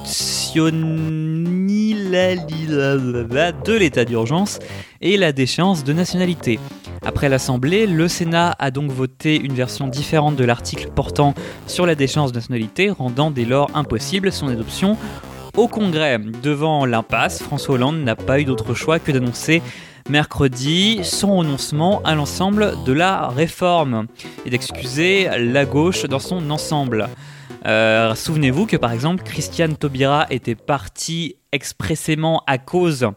de 3.64 3.72
l'état 3.72 4.04
d'urgence 4.04 4.58
et 5.02 5.16
la 5.16 5.32
déchéance 5.32 5.84
de 5.84 5.92
nationalité. 5.92 6.58
Après 7.04 7.28
l'Assemblée, 7.28 7.86
le 7.86 8.08
Sénat 8.08 8.54
a 8.58 8.70
donc 8.70 8.90
voté 8.90 9.36
une 9.38 9.54
version 9.54 9.88
différente 9.88 10.36
de 10.36 10.44
l'article 10.44 10.88
portant 10.94 11.34
sur 11.66 11.84
la 11.84 11.94
déchéance 11.94 12.30
de 12.30 12.36
nationalité, 12.38 12.90
rendant 12.90 13.30
dès 13.30 13.44
lors 13.44 13.70
impossible 13.74 14.32
son 14.32 14.48
adoption 14.48 14.96
au 15.56 15.68
Congrès. 15.68 16.18
Devant 16.42 16.86
l'impasse, 16.86 17.42
François 17.42 17.74
Hollande 17.74 18.02
n'a 18.02 18.16
pas 18.16 18.40
eu 18.40 18.44
d'autre 18.44 18.74
choix 18.74 18.98
que 18.98 19.12
d'annoncer 19.12 19.62
mercredi 20.08 21.00
son 21.02 21.36
renoncement 21.36 22.00
à 22.04 22.14
l'ensemble 22.14 22.74
de 22.86 22.92
la 22.92 23.28
réforme 23.28 24.06
et 24.46 24.50
d'excuser 24.50 25.28
la 25.38 25.64
gauche 25.64 26.04
dans 26.04 26.18
son 26.18 26.50
ensemble. 26.50 27.08
Euh, 27.66 28.14
souvenez-vous 28.14 28.66
que 28.66 28.76
par 28.76 28.92
exemple 28.92 29.22
Christiane 29.22 29.76
Taubira 29.76 30.26
était 30.30 30.56
partie 30.56 31.36
expressément 31.52 32.42
à 32.46 32.58
cause 32.58 33.08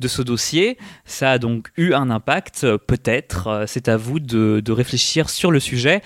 de 0.00 0.08
ce 0.08 0.22
dossier. 0.22 0.78
Ça 1.04 1.32
a 1.32 1.38
donc 1.38 1.68
eu 1.76 1.92
un 1.92 2.10
impact, 2.10 2.76
peut-être. 2.86 3.64
C'est 3.66 3.88
à 3.88 3.96
vous 3.96 4.20
de, 4.20 4.60
de 4.64 4.72
réfléchir 4.72 5.30
sur 5.30 5.50
le 5.50 5.60
sujet 5.60 6.02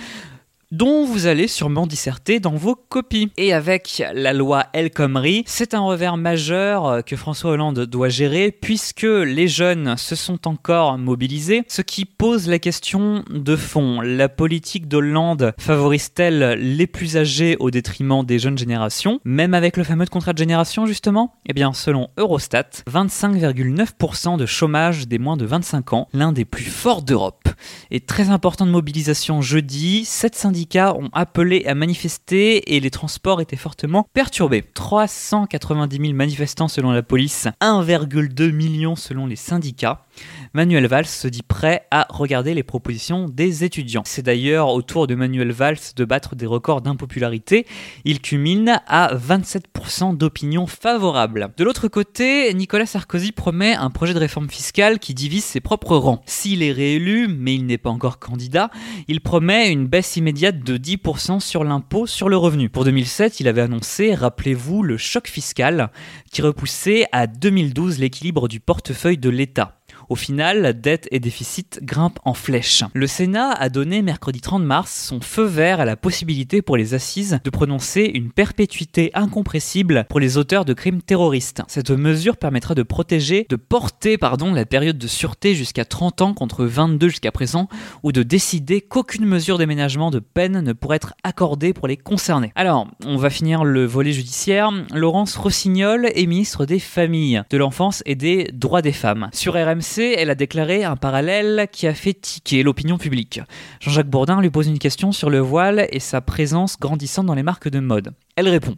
dont 0.73 1.05
vous 1.05 1.27
allez 1.27 1.47
sûrement 1.47 1.87
disserter 1.87 2.41
dans 2.41 2.55
vos 2.55 2.75
copies. 2.75 3.31
Et 3.37 3.53
avec 3.53 4.03
la 4.15 4.33
loi 4.33 4.67
El 4.73 4.91
Khomri, 4.91 5.45
c'est 5.47 5.75
un 5.75 5.81
revers 5.81 6.17
majeur 6.17 6.87
euh, 6.87 7.01
que 7.03 7.15
François 7.15 7.53
Hollande 7.53 7.81
doit 7.81 8.09
gérer 8.09 8.51
puisque 8.51 9.03
les 9.03 9.49
jeunes 9.49 9.97
se 9.99 10.17
sont 10.17 10.49
encore 10.49 10.97
mobilisés, 10.99 11.63
ce 11.69 11.83
qui 11.83 12.07
pose 12.07 12.49
la 12.49 12.59
question 12.59 13.23
de 13.31 13.55
fond. 13.55 14.01
La 14.01 14.31
politique 14.31 14.89
d'Hollande 14.89 15.53
favorise-t-elle 15.59 16.59
les 16.59 16.87
plus 16.87 17.19
âgés 17.19 17.57
au 17.61 17.71
détriment 17.71 18.25
des 18.25 18.39
jeunes 18.39 18.59
générations, 18.59 19.21
même 19.25 19.53
avec 19.53 19.77
le 19.77 19.85
fameux 19.85 20.07
contrat 20.07 20.33
de 20.33 20.39
génération 20.39 20.87
justement? 20.87 21.35
Eh 21.47 21.53
bien, 21.53 21.75
selon 21.75 22.09
Eurostat, 22.17 22.71
25,9% 22.91 24.39
de 24.39 24.47
chômage 24.47 25.07
des 25.07 25.19
moins 25.19 25.37
de 25.37 25.45
25 25.45 25.93
ans, 25.93 26.09
l'un 26.15 26.33
des 26.33 26.47
plus 26.47 26.65
forts 26.65 27.03
d'Europe. 27.03 27.42
Et 27.91 28.01
très 28.01 28.31
importante 28.31 28.69
mobilisation 28.69 29.43
jeudi, 29.43 30.05
7 30.05 30.35
syndicats 30.35 30.95
ont 30.97 31.11
appelé 31.13 31.65
à 31.67 31.75
manifester 31.75 32.75
et 32.75 32.81
les 32.81 32.91
transports 32.91 33.41
étaient 33.41 33.57
fortement 33.57 34.09
perturbés. 34.15 34.65
390 34.75 35.99
000 35.99 36.13
manifestants 36.13 36.69
selon 36.69 36.93
la 36.93 37.03
police, 37.03 37.49
1,2 37.61 38.53
million 38.53 38.97
selon 38.97 39.27
les 39.27 39.37
syndicats. 39.37 40.07
Manuel 40.55 40.87
Valls 40.87 41.07
se 41.07 41.29
dit 41.29 41.43
prêt 41.43 41.87
à 41.91 42.07
regarder 42.11 42.55
les 42.55 42.63
propositions 42.63 43.27
des 43.29 43.65
étudiants. 43.65 44.03
C'est 44.05 44.23
d'ailleurs 44.23 44.69
au 44.69 44.83
tour 44.83 45.07
de 45.07 45.15
Manuel 45.15 45.53
Valls 45.53 45.79
de 45.97 46.05
battre 46.05 46.37
des 46.37 46.47
records 46.47 46.83
d'impopularité. 46.83 47.67
Il 48.05 48.21
culmine 48.21 48.81
à 48.87 49.15
27% 49.15 50.17
d'opinion 50.17 50.67
favorable. 50.67 51.51
De 51.57 51.65
l'autre 51.65 51.89
côté, 51.89 52.53
Nicolas 52.55 52.87
Sarkozy 52.87 53.33
promet 53.33 53.75
un 53.75 53.91
projet 53.91 54.15
de 54.15 54.19
réforme 54.19 54.51
fiscale 54.51 54.99
qui 54.99 55.15
divise 55.15 55.45
ses 55.45 55.61
propres 55.61 55.97
rangs. 55.97 56.23
S'il 56.27 56.63
est 56.63 56.73
réélu, 56.73 57.29
mais 57.29 57.55
il 57.55 57.67
n'est 57.67 57.79
pas 57.79 57.91
encore 57.91 58.19
candidat, 58.19 58.71
il 59.09 59.21
promet 59.21 59.71
une 59.71 59.87
baisse 59.87 60.17
immédiate 60.17 60.63
de 60.63 60.77
10% 60.77 61.41
sur 61.41 61.65
l'impôt 61.65 62.07
sur 62.07 62.29
le 62.29 62.37
revenu. 62.37 62.69
Pour 62.69 62.85
2007, 62.85 63.41
il 63.41 63.49
avait 63.49 63.63
annoncé, 63.63 64.15
rappelez-vous, 64.15 64.83
le 64.83 64.97
choc 64.97 65.29
fiscal 65.29 65.91
qui 66.31 66.43
repoussait 66.43 67.07
à 67.13 67.27
2012 67.27 67.99
l'équilibre 67.99 68.49
du 68.49 68.61
portefeuille 68.61 69.19
de 69.19 69.31
l'État. 69.31 69.82
Au 70.13 70.15
final, 70.15 70.79
dette 70.79 71.09
et 71.11 71.21
déficit 71.21 71.81
grimpent 71.83 72.19
en 72.27 72.35
flèche. 72.35 72.85
Le 72.93 73.07
Sénat 73.07 73.51
a 73.53 73.71
donné 73.71 74.03
mercredi 74.03 74.43
30 74.43 74.63
mars 74.63 75.07
son 75.09 75.23
feu 75.23 75.45
vert 75.45 75.81
à 75.81 75.87
la 75.87 75.97
possibilité 75.97 76.61
pour 76.61 76.77
les 76.77 76.93
assises 76.93 77.41
de 77.43 77.49
prononcer 77.49 78.11
une 78.13 78.31
perpétuité 78.31 79.11
incompressible 79.15 80.05
pour 80.11 80.21
les 80.21 80.37
auteurs 80.37 80.67
de 80.67 80.75
crimes 80.75 81.01
terroristes. 81.01 81.63
Cette 81.67 81.91
mesure 81.91 82.37
permettra 82.37 82.75
de 82.75 82.83
protéger, 82.83 83.47
de 83.49 83.57
porter 83.57 84.19
pardon, 84.19 84.53
la 84.53 84.67
période 84.67 84.99
de 84.99 85.07
sûreté 85.07 85.55
jusqu'à 85.55 85.87
30 85.87 86.21
ans 86.21 86.35
contre 86.35 86.67
22 86.67 87.09
jusqu'à 87.09 87.33
présent, 87.33 87.71
ou 88.03 88.13
de 88.13 88.23
décider 88.23 88.83
qu'aucune 88.83 89.25
mesure 89.25 89.57
d'aménagement 89.57 90.11
de 90.11 90.19
peine 90.19 90.61
ne 90.61 90.75
pourrait 90.75 90.97
être 90.97 91.15
accordée 91.25 91.73
pour 91.73 91.89
les 91.89 91.97
concernés. 91.97 92.53
Alors, 92.55 92.87
on 93.07 93.17
va 93.17 93.31
finir 93.31 93.65
le 93.65 93.87
volet 93.87 94.13
judiciaire. 94.13 94.73
Laurence 94.93 95.37
Rossignol 95.37 96.11
est 96.15 96.27
ministre 96.27 96.67
des 96.67 96.81
Familles, 96.81 97.45
de 97.49 97.57
l'Enfance 97.57 98.03
et 98.05 98.15
des 98.15 98.51
Droits 98.53 98.83
des 98.83 98.93
Femmes. 98.93 99.31
Sur 99.33 99.55
RMC, 99.55 100.02
elle 100.03 100.31
a 100.31 100.35
déclaré 100.35 100.85
un 100.85 100.97
parallèle 100.97 101.69
qui 101.71 101.87
a 101.87 101.95
fait 101.95 102.15
tiquer 102.15 102.63
l'opinion 102.63 102.99
publique. 102.99 103.41
Jean-Jacques 103.81 104.09
Bourdin 104.09 104.41
lui 104.41 104.51
pose 104.51 104.67
une 104.67 104.79
question 104.79 105.13
sur 105.13 105.31
le 105.31 105.39
voile 105.39 105.87
et 105.91 106.01
sa 106.01 106.21
présence 106.21 106.79
grandissante 106.79 107.27
dans 107.27 107.35
les 107.35 107.43
marques 107.43 107.69
de 107.69 107.81
mode. 107.81 108.13
Elle 108.35 108.49
répond 108.49 108.77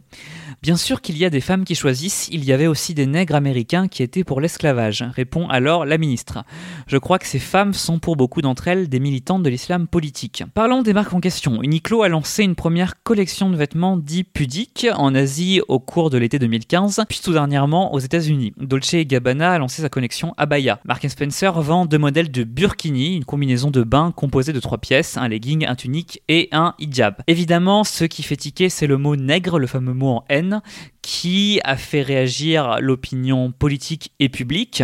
Bien 0.65 0.77
sûr 0.77 1.01
qu'il 1.01 1.15
y 1.19 1.25
a 1.25 1.29
des 1.29 1.41
femmes 1.41 1.63
qui 1.63 1.75
choisissent, 1.75 2.27
il 2.31 2.43
y 2.43 2.51
avait 2.51 2.65
aussi 2.65 2.95
des 2.95 3.05
nègres 3.05 3.35
américains 3.35 3.87
qui 3.87 4.01
étaient 4.01 4.23
pour 4.23 4.41
l'esclavage, 4.41 5.05
répond 5.13 5.47
alors 5.47 5.85
la 5.85 5.99
ministre. 5.99 6.43
Je 6.87 6.97
crois 6.97 7.19
que 7.19 7.27
ces 7.27 7.37
femmes 7.37 7.75
sont 7.75 7.99
pour 7.99 8.15
beaucoup 8.15 8.41
d'entre 8.41 8.67
elles 8.67 8.89
des 8.89 8.99
militantes 8.99 9.43
de 9.43 9.49
l'islam 9.51 9.87
politique. 9.87 10.43
Parlons 10.55 10.81
des 10.81 10.93
marques 10.93 11.13
en 11.13 11.19
question. 11.19 11.61
Uniqlo 11.61 12.01
a 12.01 12.09
lancé 12.09 12.43
une 12.43 12.55
première 12.55 13.03
collection 13.03 13.51
de 13.51 13.55
vêtements 13.55 13.95
dits 13.95 14.23
pudiques 14.23 14.87
en 14.95 15.13
Asie 15.13 15.61
au 15.67 15.79
cours 15.79 16.09
de 16.09 16.17
l'été 16.17 16.39
2015, 16.39 17.03
puis 17.07 17.19
tout 17.23 17.33
dernièrement 17.33 17.93
aux 17.93 17.99
États-Unis. 17.99 18.53
Dolce 18.57 18.95
Gabbana 18.95 19.51
a 19.51 19.59
lancé 19.59 19.83
sa 19.83 19.89
collection 19.89 20.33
Abaya. 20.37 20.79
Mark 20.83 21.07
Spencer 21.07 21.51
vend 21.61 21.85
deux 21.85 21.99
modèles 21.99 22.31
de 22.31 22.43
burkini, 22.43 23.15
une 23.15 23.25
combinaison 23.25 23.69
de 23.69 23.83
bain 23.83 24.11
composée 24.15 24.51
de 24.51 24.59
trois 24.59 24.79
pièces, 24.79 25.15
un 25.15 25.27
legging, 25.27 25.67
un 25.67 25.75
tunique 25.75 26.23
et 26.27 26.49
un 26.51 26.73
hijab. 26.79 27.17
Évidemment, 27.27 27.83
ce 27.83 28.05
qui 28.05 28.23
fait 28.23 28.35
tiquer, 28.35 28.69
c'est 28.69 28.87
le 28.87 28.97
mot 28.97 29.15
nègre, 29.15 29.44
le 29.53 29.67
fameux 29.67 29.93
mot 29.93 30.09
en 30.09 30.25
haine 30.29 30.61
qui 31.05 31.59
a 31.63 31.77
fait 31.77 32.01
réagir 32.01 32.79
l'opinion 32.81 33.51
politique 33.51 34.11
et 34.19 34.27
publique. 34.27 34.81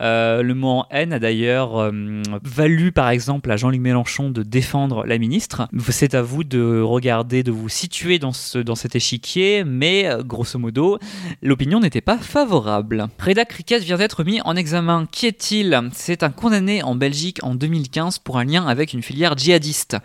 Euh, 0.00 0.40
le 0.40 0.54
mot 0.54 0.68
en 0.68 0.86
haine 0.92 1.12
a 1.12 1.18
d'ailleurs 1.18 1.78
euh, 1.78 2.22
valu 2.44 2.92
par 2.92 3.08
exemple 3.08 3.50
à 3.50 3.56
Jean-Luc 3.56 3.80
Mélenchon 3.80 4.30
de 4.30 4.44
défendre 4.44 5.04
la 5.04 5.18
ministre. 5.18 5.68
C'est 5.88 6.14
à 6.14 6.22
vous 6.22 6.44
de 6.44 6.80
regarder, 6.80 7.42
de 7.42 7.50
vous 7.50 7.68
situer 7.68 8.20
dans, 8.20 8.32
ce, 8.32 8.58
dans 8.58 8.76
cet 8.76 8.94
échiquier, 8.94 9.64
mais 9.64 10.06
euh, 10.06 10.22
grosso 10.22 10.60
modo, 10.60 11.00
l'opinion 11.42 11.80
n'était 11.80 12.00
pas 12.00 12.18
favorable. 12.18 13.08
Reda 13.18 13.44
Cricket 13.44 13.82
vient 13.82 13.98
d'être 13.98 14.22
mis 14.22 14.40
en 14.42 14.54
examen. 14.54 15.08
Qui 15.10 15.26
est-il? 15.26 15.76
C'est 15.92 16.22
un 16.22 16.30
condamné 16.30 16.84
en 16.84 16.94
Belgique 16.94 17.40
en 17.42 17.56
2015 17.56 18.20
pour 18.20 18.38
un 18.38 18.44
lien 18.44 18.64
avec 18.64 18.92
une 18.92 19.02
filière 19.02 19.36
djihadiste. 19.36 19.96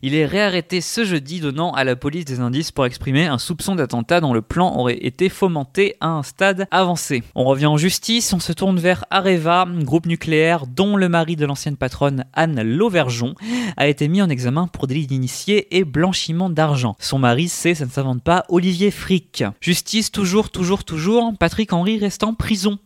Il 0.00 0.14
est 0.14 0.24
réarrêté 0.24 0.80
ce 0.80 1.04
jeudi 1.04 1.40
donnant 1.40 1.72
à 1.72 1.84
la 1.84 1.96
police 1.96 2.24
des 2.24 2.40
indices 2.40 2.72
pour 2.72 2.86
exprimer 2.86 3.26
un 3.26 3.36
soupçon 3.36 3.74
d'attentat 3.74 4.22
dans 4.22 4.32
le 4.32 4.40
plan 4.40 4.74
aurait 4.74 4.96
été 5.04 5.17
fomenté 5.28 5.96
à 6.00 6.06
un 6.06 6.22
stade 6.22 6.68
avancé. 6.70 7.24
On 7.34 7.42
revient 7.42 7.66
en 7.66 7.76
justice, 7.76 8.32
on 8.32 8.38
se 8.38 8.52
tourne 8.52 8.78
vers 8.78 9.04
Areva, 9.10 9.66
groupe 9.80 10.06
nucléaire 10.06 10.68
dont 10.68 10.96
le 10.96 11.08
mari 11.08 11.34
de 11.34 11.44
l'ancienne 11.44 11.76
patronne 11.76 12.24
Anne 12.32 12.62
Lauvergeon 12.62 13.34
a 13.76 13.88
été 13.88 14.06
mis 14.06 14.22
en 14.22 14.28
examen 14.28 14.68
pour 14.68 14.86
délit 14.86 15.08
d'initié 15.08 15.76
et 15.76 15.84
blanchiment 15.84 16.50
d'argent. 16.50 16.94
Son 17.00 17.18
mari, 17.18 17.48
c'est, 17.48 17.74
ça 17.74 17.86
ne 17.86 17.90
s'invente 17.90 18.22
pas, 18.22 18.44
Olivier 18.48 18.92
Frick. 18.92 19.42
Justice 19.60 20.12
toujours, 20.12 20.50
toujours, 20.50 20.84
toujours, 20.84 21.32
Patrick 21.36 21.72
Henry 21.72 21.98
reste 21.98 22.22
en 22.22 22.34
prison. 22.34 22.78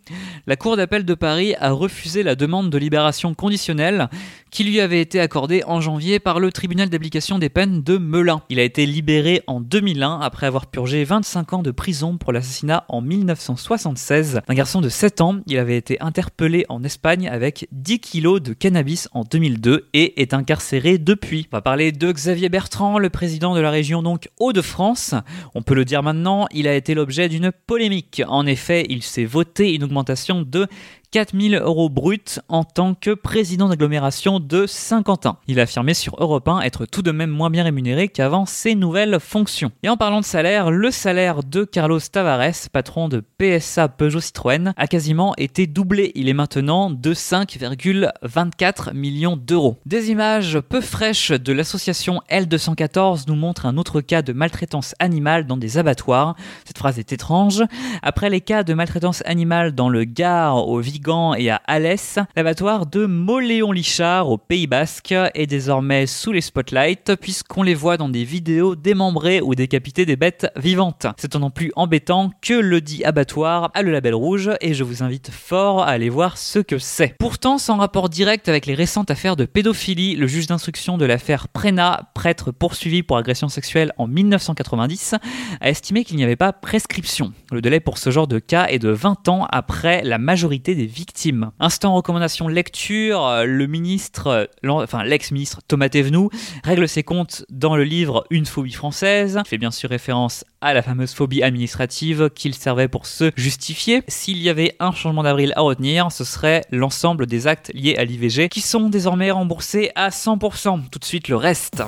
La 0.46 0.56
Cour 0.56 0.78
d'appel 0.78 1.04
de 1.04 1.14
Paris 1.14 1.54
a 1.60 1.72
refusé 1.72 2.22
la 2.22 2.34
demande 2.34 2.70
de 2.70 2.78
libération 2.78 3.34
conditionnelle 3.34 4.08
qui 4.50 4.64
lui 4.64 4.80
avait 4.80 5.00
été 5.00 5.18
accordée 5.18 5.64
en 5.66 5.80
janvier 5.80 6.20
par 6.20 6.38
le 6.38 6.52
tribunal 6.52 6.90
d'application 6.90 7.38
des 7.38 7.48
peines 7.48 7.82
de 7.82 7.96
Melun. 7.96 8.42
Il 8.50 8.60
a 8.60 8.62
été 8.62 8.84
libéré 8.84 9.42
en 9.46 9.60
2001 9.60 10.20
après 10.20 10.46
avoir 10.46 10.66
purgé 10.66 11.04
25 11.04 11.54
ans 11.54 11.62
de 11.62 11.70
prison 11.70 12.18
pour 12.22 12.32
l'assassinat 12.32 12.84
en 12.88 13.00
1976 13.00 14.40
d'un 14.46 14.54
garçon 14.54 14.80
de 14.80 14.88
7 14.88 15.20
ans. 15.20 15.36
Il 15.46 15.58
avait 15.58 15.76
été 15.76 16.00
interpellé 16.00 16.64
en 16.68 16.82
Espagne 16.84 17.28
avec 17.28 17.68
10 17.72 18.00
kilos 18.00 18.40
de 18.40 18.52
cannabis 18.52 19.08
en 19.12 19.24
2002 19.24 19.88
et 19.92 20.20
est 20.22 20.34
incarcéré 20.34 20.98
depuis. 20.98 21.48
On 21.52 21.56
va 21.56 21.62
parler 21.62 21.92
de 21.92 22.10
Xavier 22.12 22.48
Bertrand, 22.48 22.98
le 22.98 23.10
président 23.10 23.54
de 23.54 23.60
la 23.60 23.70
région 23.70 24.02
donc 24.02 24.28
Hauts-de-France. 24.38 25.14
On 25.54 25.62
peut 25.62 25.74
le 25.74 25.84
dire 25.84 26.02
maintenant, 26.02 26.46
il 26.52 26.68
a 26.68 26.74
été 26.74 26.94
l'objet 26.94 27.28
d'une 27.28 27.52
polémique. 27.66 28.22
En 28.26 28.46
effet, 28.46 28.86
il 28.88 29.02
s'est 29.02 29.24
voté 29.24 29.74
une 29.74 29.84
augmentation 29.84 30.42
de 30.42 30.68
4000 31.12 31.56
euros 31.56 31.90
bruts 31.90 32.40
en 32.48 32.64
tant 32.64 32.94
que 32.94 33.10
président 33.10 33.68
d'agglomération 33.68 34.40
de 34.40 34.66
Saint-Quentin. 34.66 35.36
Il 35.46 35.60
a 35.60 35.64
affirmé 35.64 35.92
sur 35.92 36.16
Europe 36.18 36.48
1 36.48 36.62
être 36.62 36.86
tout 36.86 37.02
de 37.02 37.10
même 37.10 37.28
moins 37.28 37.50
bien 37.50 37.64
rémunéré 37.64 38.08
qu'avant 38.08 38.46
ses 38.46 38.74
nouvelles 38.74 39.20
fonctions. 39.20 39.72
Et 39.82 39.90
en 39.90 39.98
parlant 39.98 40.20
de 40.20 40.24
salaire, 40.24 40.70
le 40.70 40.90
salaire 40.90 41.44
de 41.44 41.64
Carlos 41.64 42.00
Tavares, 42.00 42.70
patron 42.72 43.10
de 43.10 43.22
PSA 43.38 43.88
Peugeot 43.88 44.20
Citroën, 44.20 44.72
a 44.74 44.86
quasiment 44.86 45.34
été 45.36 45.66
doublé. 45.66 46.12
Il 46.14 46.30
est 46.30 46.34
maintenant 46.34 46.88
de 46.88 47.12
5,24 47.12 48.94
millions 48.94 49.36
d'euros. 49.36 49.78
Des 49.84 50.10
images 50.10 50.60
peu 50.60 50.80
fraîches 50.80 51.32
de 51.32 51.52
l'association 51.52 52.22
L214 52.30 53.24
nous 53.28 53.36
montrent 53.36 53.66
un 53.66 53.76
autre 53.76 54.00
cas 54.00 54.22
de 54.22 54.32
maltraitance 54.32 54.94
animale 54.98 55.46
dans 55.46 55.58
des 55.58 55.76
abattoirs. 55.76 56.36
Cette 56.64 56.78
phrase 56.78 56.98
est 56.98 57.12
étrange. 57.12 57.62
Après 58.00 58.30
les 58.30 58.40
cas 58.40 58.62
de 58.62 58.72
maltraitance 58.72 59.22
animale 59.26 59.72
dans 59.72 59.90
le 59.90 60.04
Gard, 60.04 60.66
au 60.66 60.80
Vigan 61.02 61.34
et 61.34 61.50
à 61.50 61.60
Alès, 61.66 62.20
l'abattoir 62.36 62.86
de 62.86 63.06
Moléon-Lichard 63.06 64.30
au 64.30 64.38
Pays 64.38 64.68
Basque 64.68 65.12
est 65.34 65.48
désormais 65.48 66.06
sous 66.06 66.30
les 66.30 66.40
spotlights 66.40 67.16
puisqu'on 67.20 67.64
les 67.64 67.74
voit 67.74 67.96
dans 67.96 68.08
des 68.08 68.22
vidéos 68.22 68.76
démembrer 68.76 69.40
ou 69.40 69.56
décapiter 69.56 70.06
des 70.06 70.14
bêtes 70.14 70.46
vivantes. 70.54 71.08
C'est 71.16 71.34
non 71.34 71.50
plus 71.50 71.72
embêtant 71.74 72.30
que 72.40 72.54
le 72.54 72.80
dit 72.80 73.02
abattoir 73.02 73.72
a 73.74 73.82
le 73.82 73.90
label 73.90 74.14
rouge 74.14 74.50
et 74.60 74.74
je 74.74 74.84
vous 74.84 75.02
invite 75.02 75.32
fort 75.32 75.82
à 75.82 75.86
aller 75.86 76.08
voir 76.08 76.38
ce 76.38 76.60
que 76.60 76.78
c'est. 76.78 77.16
Pourtant, 77.18 77.58
sans 77.58 77.78
rapport 77.78 78.08
direct 78.08 78.48
avec 78.48 78.66
les 78.66 78.74
récentes 78.74 79.10
affaires 79.10 79.34
de 79.34 79.44
pédophilie, 79.44 80.14
le 80.14 80.28
juge 80.28 80.46
d'instruction 80.46 80.98
de 80.98 81.04
l'affaire 81.04 81.48
Prena, 81.48 82.12
prêtre 82.14 82.52
poursuivi 82.52 83.02
pour 83.02 83.16
agression 83.16 83.48
sexuelle 83.48 83.92
en 83.98 84.06
1990, 84.06 85.16
a 85.60 85.68
estimé 85.68 86.04
qu'il 86.04 86.16
n'y 86.16 86.24
avait 86.24 86.36
pas 86.36 86.52
prescription. 86.52 87.32
Le 87.50 87.60
délai 87.60 87.80
pour 87.80 87.98
ce 87.98 88.10
genre 88.10 88.28
de 88.28 88.38
cas 88.38 88.66
est 88.68 88.78
de 88.78 88.90
20 88.90 89.28
ans 89.28 89.48
après 89.50 90.04
la 90.04 90.18
majorité 90.18 90.76
des 90.76 90.91
victimes. 90.92 91.50
Instant 91.58 91.94
recommandation 91.94 92.48
lecture, 92.48 93.44
le 93.44 93.66
ministre, 93.66 94.48
enfin 94.64 95.04
l'ex-ministre 95.04 95.60
Thomas 95.66 95.88
Thévenoud 95.88 96.30
règle 96.64 96.88
ses 96.88 97.02
comptes 97.02 97.44
dans 97.50 97.76
le 97.76 97.84
livre 97.84 98.24
Une 98.30 98.46
phobie 98.46 98.72
française, 98.72 99.40
il 99.44 99.48
fait 99.48 99.58
bien 99.58 99.70
sûr 99.70 99.90
référence 99.90 100.44
à 100.60 100.74
la 100.74 100.82
fameuse 100.82 101.12
phobie 101.12 101.42
administrative 101.42 102.30
qu'il 102.34 102.54
servait 102.54 102.88
pour 102.88 103.06
se 103.06 103.32
justifier. 103.36 104.02
S'il 104.08 104.38
y 104.38 104.48
avait 104.48 104.76
un 104.78 104.92
changement 104.92 105.22
d'avril 105.22 105.52
à 105.56 105.62
retenir, 105.62 106.12
ce 106.12 106.24
serait 106.24 106.62
l'ensemble 106.70 107.26
des 107.26 107.46
actes 107.46 107.70
liés 107.74 107.96
à 107.96 108.04
l'IVG 108.04 108.48
qui 108.48 108.60
sont 108.60 108.88
désormais 108.88 109.30
remboursés 109.30 109.90
à 109.94 110.10
100%. 110.10 110.88
Tout 110.90 110.98
de 110.98 111.04
suite 111.04 111.28
le 111.28 111.36
reste. 111.36 111.82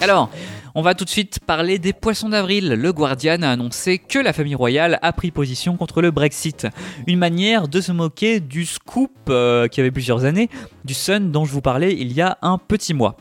Alors, 0.00 0.30
on 0.76 0.82
va 0.82 0.94
tout 0.94 1.06
de 1.06 1.10
suite 1.10 1.40
parler 1.40 1.78
des 1.78 1.94
poissons 1.94 2.28
d'avril. 2.28 2.68
Le 2.68 2.92
Guardian 2.92 3.40
a 3.40 3.48
annoncé 3.48 3.98
que 3.98 4.18
la 4.18 4.34
famille 4.34 4.54
royale 4.54 4.98
a 5.00 5.10
pris 5.14 5.30
position 5.30 5.78
contre 5.78 6.02
le 6.02 6.10
Brexit. 6.10 6.66
Une 7.06 7.18
manière 7.18 7.66
de 7.66 7.80
se 7.80 7.92
moquer 7.92 8.40
du 8.40 8.66
scoop 8.66 9.10
euh, 9.30 9.68
qui 9.68 9.80
avait 9.80 9.90
plusieurs 9.90 10.26
années, 10.26 10.50
du 10.84 10.92
Sun 10.92 11.32
dont 11.32 11.46
je 11.46 11.52
vous 11.52 11.62
parlais 11.62 11.94
il 11.98 12.12
y 12.12 12.20
a 12.20 12.36
un 12.42 12.58
petit 12.58 12.92
mois. 12.92 13.16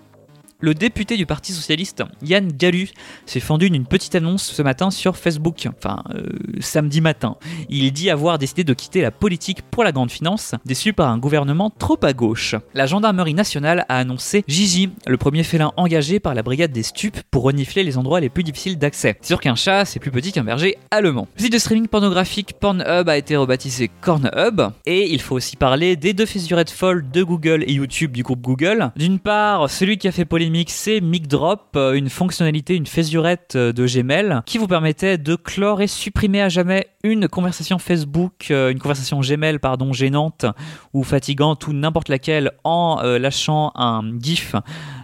Le 0.65 0.73
député 0.73 1.15
du 1.15 1.27
Parti 1.27 1.51
Socialiste, 1.51 2.01
Yann 2.23 2.51
Gallu, 2.51 2.89
s'est 3.27 3.39
fendu 3.39 3.69
d'une 3.69 3.85
petite 3.85 4.15
annonce 4.15 4.41
ce 4.41 4.63
matin 4.63 4.89
sur 4.89 5.15
Facebook, 5.15 5.67
enfin 5.77 6.01
euh, 6.15 6.23
samedi 6.59 7.01
matin. 7.01 7.35
Il 7.69 7.91
dit 7.91 8.09
avoir 8.09 8.39
décidé 8.39 8.63
de 8.63 8.73
quitter 8.73 9.03
la 9.03 9.11
politique 9.11 9.61
pour 9.61 9.83
la 9.83 9.91
grande 9.91 10.09
finance, 10.09 10.55
déçu 10.65 10.91
par 10.91 11.11
un 11.11 11.19
gouvernement 11.19 11.69
trop 11.69 11.99
à 12.01 12.13
gauche. 12.13 12.55
La 12.73 12.87
gendarmerie 12.87 13.35
nationale 13.35 13.85
a 13.89 13.97
annoncé 13.99 14.43
Gigi, 14.47 14.89
le 15.05 15.17
premier 15.17 15.43
félin 15.43 15.71
engagé 15.77 16.19
par 16.19 16.33
la 16.33 16.41
brigade 16.41 16.71
des 16.71 16.81
stupes 16.81 17.19
pour 17.29 17.43
renifler 17.43 17.83
les 17.83 17.99
endroits 17.99 18.19
les 18.19 18.29
plus 18.29 18.43
difficiles 18.43 18.79
d'accès. 18.79 19.17
C'est 19.21 19.27
sûr 19.27 19.41
qu'un 19.41 19.53
chat, 19.53 19.85
c'est 19.85 19.99
plus 19.99 20.09
petit 20.09 20.31
qu'un 20.31 20.45
berger 20.45 20.77
allemand. 20.89 21.27
Le 21.37 21.43
site 21.43 21.53
de 21.53 21.59
streaming 21.59 21.87
pornographique 21.87 22.53
Pornhub 22.59 23.07
a 23.07 23.17
été 23.17 23.37
rebaptisé 23.37 23.91
Cornhub, 24.01 24.61
et 24.87 25.13
il 25.13 25.21
faut 25.21 25.35
aussi 25.35 25.57
parler 25.57 25.95
des 25.95 26.13
deux 26.13 26.25
fissurettes 26.25 26.71
folles 26.71 27.05
de 27.11 27.21
Google 27.21 27.63
et 27.67 27.73
YouTube 27.73 28.13
du 28.13 28.23
groupe 28.23 28.41
Google. 28.41 28.91
D'une 28.95 29.19
part, 29.19 29.69
celui 29.69 29.99
qui 29.99 30.07
a 30.07 30.11
fait 30.11 30.25
polémique 30.25 30.54
c'est 30.67 31.01
Mic 31.01 31.27
Drop, 31.27 31.75
euh, 31.75 31.93
une 31.93 32.09
fonctionnalité, 32.09 32.75
une 32.75 32.85
fésurette 32.85 33.53
euh, 33.55 33.73
de 33.73 33.85
Gmail 33.85 34.41
qui 34.45 34.57
vous 34.57 34.67
permettait 34.67 35.17
de 35.17 35.35
clore 35.35 35.81
et 35.81 35.87
supprimer 35.87 36.41
à 36.41 36.49
jamais 36.49 36.87
une 37.03 37.27
conversation 37.27 37.77
Facebook, 37.77 38.47
euh, 38.51 38.71
une 38.71 38.79
conversation 38.79 39.19
Gmail 39.19 39.59
pardon 39.59 39.93
gênante 39.93 40.45
ou 40.93 41.03
fatigante 41.03 41.67
ou 41.67 41.73
n'importe 41.73 42.09
laquelle 42.09 42.51
en 42.63 43.01
lâchant 43.03 43.71
un 43.75 44.17
GIF 44.19 44.55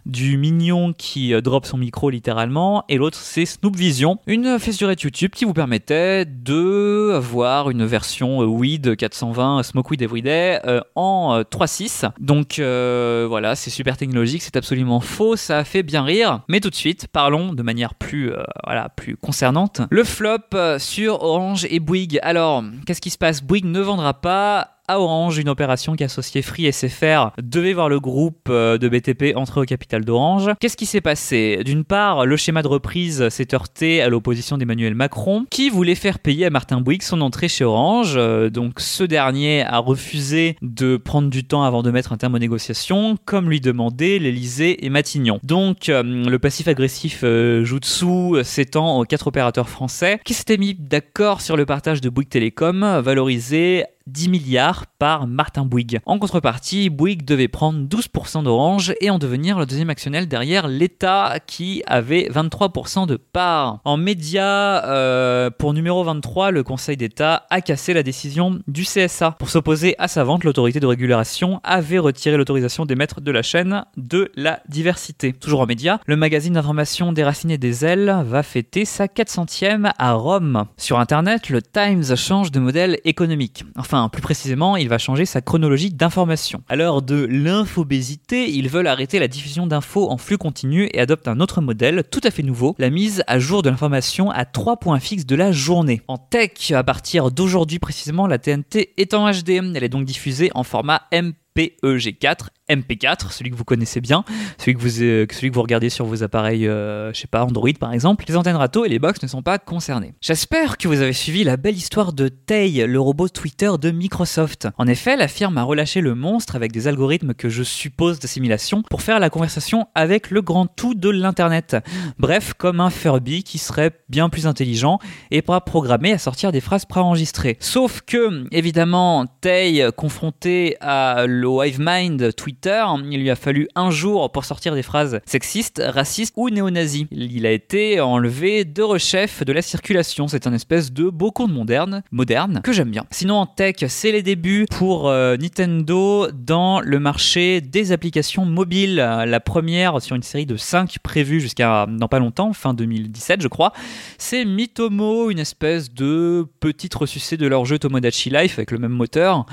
du 0.06 0.38
mignon 0.38 0.94
qui 0.94 1.34
drop 1.42 1.66
son 1.66 1.78
micro 1.78 2.10
littéralement 2.10 2.84
et 2.90 2.98
l'autre 2.98 3.18
c'est 3.18 3.46
Snoop 3.46 3.76
Vision, 3.76 4.20
une 4.28 4.60
fésurette 4.60 5.02
YouTube 5.02 5.32
qui 5.34 5.46
vous 5.46 5.54
permettait 5.54 6.26
de 6.26 7.18
voir 7.18 7.70
une 7.70 7.86
version 7.86 8.40
Weed 8.40 8.96
420 8.96 9.64
Smoke 9.64 9.92
Weed 9.92 10.02
Everyday 10.02 10.60
en 10.96 11.42
3.6. 11.42 12.12
Donc 12.20 12.60
voilà, 12.60 13.56
c'est 13.56 13.70
super 13.70 13.98
technologique, 13.98 14.42
c'est 14.42 14.58
absolument 14.58 15.00
faux 15.00 15.32
ça 15.36 15.60
a 15.60 15.64
fait 15.64 15.84
bien 15.84 16.04
rire. 16.04 16.42
Mais 16.48 16.60
tout 16.60 16.70
de 16.70 16.76
suite, 16.76 17.08
parlons 17.08 17.54
de 17.54 17.64
manière 17.64 17.96
plus, 17.96 18.32
euh, 18.32 18.44
voilà, 18.66 18.90
plus 18.90 19.16
concernante. 19.16 19.82
Le 19.90 20.04
flop 20.04 20.38
euh, 20.54 20.80
sur 20.80 21.22
Orange 21.22 21.66
et 21.70 21.80
Bouygues. 21.80 22.20
Alors, 22.24 22.64
qu'est-ce 22.86 23.02
qui 23.02 23.10
se 23.10 23.18
passe? 23.18 23.42
Bouygues 23.42 23.66
ne 23.66 23.80
vendra 23.80 24.14
pas 24.14 24.81
Orange, 25.00 25.38
une 25.38 25.50
opération 25.50 25.96
qui 25.96 26.04
associait 26.04 26.42
Free 26.42 26.66
et 26.66 26.72
SFR 26.72 27.32
devait 27.42 27.74
voir 27.74 27.90
le 27.90 28.00
groupe 28.00 28.48
euh, 28.50 28.78
de 28.78 28.90
BTP 28.90 29.36
entrer 29.36 29.62
au 29.62 29.66
capital 29.66 30.04
d'Orange. 30.04 30.52
Qu'est-ce 30.60 30.78
qui 30.78 30.86
s'est 30.86 31.02
passé? 31.02 31.62
D'une 31.66 31.84
part, 31.84 32.26
le 32.26 32.38
schéma 32.38 32.62
de 32.62 32.68
reprise 32.68 33.30
s'est 33.30 33.54
heurté 33.54 34.02
à 34.02 34.10
l'opposition 34.10 34.58
d'Emmanuel 34.58 34.96
Macron, 34.96 35.46
qui 35.50 35.70
voulait 35.70 35.96
faire 35.96 36.20
payer 36.20 36.48
à 36.48 36.50
Martin 36.50 36.82
Bouygues 36.82 37.04
son 37.04 37.22
entrée 37.22 37.48
chez 37.48 37.64
Orange. 37.64 38.14
Euh, 38.18 38.50
donc 38.50 38.80
ce 38.80 39.04
dernier 39.04 39.64
a 39.64 39.78
refusé 39.80 40.56
de 40.62 40.98
prendre 40.98 41.30
du 41.30 41.44
temps 41.44 41.64
avant 41.64 41.84
de 41.84 41.92
mettre 41.92 42.14
un 42.14 42.18
terme 42.18 42.36
aux 42.36 42.40
négociations, 42.40 43.18
comme 43.26 43.50
lui 43.50 43.62
demandaient 43.62 44.20
l'Elysée 44.20 44.86
et 44.86 44.90
Matignon. 44.90 45.40
Donc 45.44 45.90
euh, 45.90 46.04
le 46.04 46.40
passif 46.40 46.68
agressif 46.68 47.24
Jutsu 47.64 48.44
s'étend 48.44 49.00
aux 49.00 49.06
quatre 49.06 49.28
opérateurs 49.28 49.70
français 49.70 50.20
qui 50.26 50.34
s'étaient 50.34 50.58
mis 50.58 50.76
d'accord 50.76 51.42
sur 51.42 51.58
le 51.58 51.66
partage 51.66 52.02
de 52.02 52.10
Bouygues 52.10 52.30
Télécom, 52.30 53.02
valorisé 53.04 53.86
10 54.12 54.30
milliards 54.30 54.86
par 55.00 55.28
Martin 55.28 55.66
Bouygues. 55.66 56.00
En 56.06 56.20
contrepartie, 56.20 56.90
Bouygues 56.90 57.26
devait 57.26 57.48
prendre 57.48 57.88
12% 57.88 58.44
d'Orange 58.44 58.94
et 59.02 59.10
en 59.10 59.20
devenir 59.20 59.58
le 59.58 59.66
deuxième 59.66 59.90
actionnaire 59.90 60.28
derrière 60.28 60.68
l'État 60.68 61.38
qui 61.46 61.84
avait 61.88 62.30
23% 62.30 63.08
de 63.08 63.16
part. 63.16 63.80
En 63.86 63.98
média, 63.98 64.86
euh, 64.86 65.50
pour 65.50 65.74
numéro 65.74 66.04
23, 66.04 66.52
le 66.52 66.64
Conseil 66.64 66.98
d'État 66.98 67.46
a 67.50 67.62
cassé 67.62 67.94
la 67.94 68.04
décision 68.04 68.60
du 68.68 68.84
CSA. 68.84 69.32
Pour 69.40 69.50
s'opposer 69.50 69.96
à 69.98 70.08
sa 70.08 70.24
vente, 70.24 70.44
l'autorité 70.44 70.80
de 70.80 70.86
régulation 70.86 71.62
avait 71.64 72.00
retiré 72.00 72.38
l'autorisation 72.38 72.86
d'émettre 72.86 73.22
de 73.22 73.32
la 73.32 73.42
chaîne 73.42 73.86
de 73.98 74.32
la 74.36 74.62
diversité. 74.68 75.34
Toujours 75.34 75.62
en 75.62 75.66
média, 75.66 76.00
le 76.06 76.16
magazine 76.16 76.54
d'information 76.54 77.14
des 77.14 77.24
racines 77.24 77.52
et 77.52 77.58
des 77.58 77.86
ailes 77.86 78.24
va 78.26 78.44
fêter 78.44 78.86
sa 78.86 79.06
400e 79.06 79.92
à 79.98 80.14
Rome. 80.14 80.66
Sur 80.78 81.00
Internet, 81.00 81.50
le 81.50 81.62
Times 81.62 82.16
change 82.16 82.52
de 82.52 82.60
modèle 82.60 83.00
économique. 83.06 83.64
Enfin, 83.78 84.01
plus 84.10 84.22
précisément, 84.22 84.76
il 84.76 84.90
va 84.90 84.98
changer 84.98 85.26
sa 85.26 85.42
chronologie 85.42 85.92
d'information. 85.92 86.64
À 86.70 86.76
l'heure 86.76 87.02
de 87.02 87.26
l'infobésité, 87.26 88.50
ils 88.52 88.70
veulent 88.70 88.88
arrêter 88.88 89.20
la 89.20 89.28
diffusion 89.28 89.68
d'infos 89.68 90.10
en 90.10 90.18
flux 90.18 90.38
continu 90.38 90.90
et 90.94 91.00
adoptent 91.00 91.28
un 91.28 91.40
autre 91.40 91.62
modèle 91.62 92.04
tout 92.10 92.22
à 92.24 92.32
fait 92.32 92.44
nouveau, 92.44 92.76
la 92.80 92.90
mise 92.90 93.24
à 93.28 93.40
jour 93.40 93.62
de 93.62 93.70
l'information 93.70 94.30
à 94.32 94.46
trois 94.46 94.78
points 94.78 95.00
fixes 95.00 95.26
de 95.26 95.36
la 95.36 95.52
journée. 95.52 96.02
En 96.08 96.18
tech, 96.18 96.72
à 96.72 96.84
partir 96.84 97.32
d'aujourd'hui 97.32 97.80
précisément, 97.80 98.28
la 98.28 98.38
TNT 98.38 98.94
est 98.98 99.14
en 99.14 99.30
HD. 99.30 99.50
Elle 99.76 99.84
est 99.84 99.90
donc 99.90 100.06
diffusée 100.06 100.52
en 100.56 100.64
format 100.64 101.02
MPEG4 101.12 102.48
MP4, 102.72 103.32
celui 103.32 103.52
que 103.52 103.56
vous 103.56 103.64
connaissez 103.64 104.02
bien, 104.02 104.24
celui 104.58 104.76
que 104.76 104.80
vous, 104.80 105.02
euh, 105.02 105.28
regardez 105.56 105.90
sur 105.90 106.06
vos 106.06 106.24
appareils, 106.24 106.68
euh, 106.68 107.14
je 107.14 107.20
sais 107.20 107.28
pas, 107.28 107.44
Android 107.44 107.70
par 107.80 107.94
exemple. 107.94 108.26
Les 108.28 108.36
antennes 108.36 108.56
râteaux 108.56 108.86
et 108.86 108.90
les 108.90 109.00
box 109.00 109.22
ne 109.22 109.28
sont 109.28 109.42
pas 109.42 109.60
concernés. 109.60 110.14
J'espère 110.22 110.78
que 110.78 110.88
vous 110.88 111.02
avez 111.02 111.14
suivi 111.14 111.44
la 111.44 111.58
belle 111.58 111.76
histoire 111.76 112.14
de 112.14 112.28
Tay, 112.28 112.86
le 112.88 113.00
robot 113.00 113.30
Twitter 113.30 113.70
de 113.80 113.92
Microsoft. 113.92 114.68
En 114.78 114.88
effet, 114.88 115.18
la 115.18 115.28
firme 115.28 115.58
a 115.58 115.64
relâché 115.64 116.02
le 116.02 116.16
monstre 116.16 116.56
avec 116.56 116.72
des 116.72 116.88
algorithmes 116.88 117.34
que 117.34 117.50
je 117.50 117.64
suppose 117.64 118.20
d'assimilation 118.20 118.84
pour 118.84 119.02
faire 119.02 119.20
la 119.20 119.30
conversation 119.30 119.88
avec 119.96 120.32
le 120.32 120.42
grand 120.42 120.68
tout 120.68 120.94
de 120.94 121.10
l'internet. 121.10 121.76
Bref, 122.18 122.54
comme 122.58 122.80
un 122.80 122.90
Furby 122.90 123.44
qui 123.44 123.58
serait 123.58 123.92
bien 124.10 124.30
plus 124.30 124.48
intelligent 124.48 125.00
et 125.32 125.42
pas 125.42 125.62
programmé 125.62 126.12
à 126.12 126.18
sortir 126.18 126.52
des 126.52 126.62
phrases 126.62 126.86
préenregistrées. 126.86 127.58
Sauf 127.60 128.02
que, 128.02 128.46
évidemment, 128.52 129.26
Tay, 129.42 129.88
confronté 129.96 130.78
à 130.82 131.26
le 131.28 131.50
Mind 131.80 132.36
Twitter, 132.36 132.61
Il 132.66 133.20
lui 133.20 133.30
a 133.30 133.36
fallu 133.36 133.68
un 133.76 133.92
jour 133.92 134.32
pour 134.32 134.46
sortir 134.46 134.76
des 134.76 134.84
phrases 134.84 135.20
sexistes, 135.26 135.82
racistes 135.84 136.34
ou 136.38 136.50
néo-nazis. 136.50 137.06
Il 137.12 137.46
a 137.46 137.52
été 137.52 138.00
enlevé 138.00 138.66
de 138.66 138.82
rechef 138.82 139.44
de 139.44 139.54
la 139.54 139.62
circulation. 139.62 140.28
C'est 140.28 140.48
un 140.48 140.54
espèce 140.54 140.92
de 140.92 141.10
beau 141.10 141.32
conte 141.32 141.52
moderne, 141.52 142.04
moderne 142.12 142.62
que 142.64 142.72
j'aime 142.72 142.92
bien. 142.92 143.06
Sinon 143.12 143.36
en 143.36 143.46
tech, 143.46 143.76
c'est 143.88 144.12
les 144.12 144.22
débuts 144.22 144.66
pour 144.70 145.10
euh, 145.10 145.38
Nintendo 145.38 146.28
dans 146.32 146.82
le 146.82 147.00
marché 147.00 147.62
des 147.62 147.92
applications 147.92 148.46
mobiles. 148.46 148.96
La 148.96 149.40
première 149.40 150.02
sur 150.02 150.16
une 150.16 150.24
série 150.24 150.46
de 150.46 150.58
5 150.58 151.00
prévues 151.00 151.42
jusqu'à 151.42 151.88
dans 151.88 152.08
pas 152.08 152.20
longtemps, 152.20 152.54
fin 152.54 152.74
2017 152.74 153.42
je 153.42 153.48
crois. 153.48 153.74
C'est 154.18 154.46
Mitomo, 154.46 155.30
une 155.32 155.40
espèce 155.40 155.94
de 155.94 156.46
petite 156.60 156.94
ressucée 156.96 157.38
de 157.38 157.48
leur 157.48 157.66
jeu 157.66 157.80
Tomodachi 157.80 158.30
Life 158.30 158.58
avec 158.58 158.72
le 158.72 158.78
même 158.78 158.92
moteur 158.92 159.46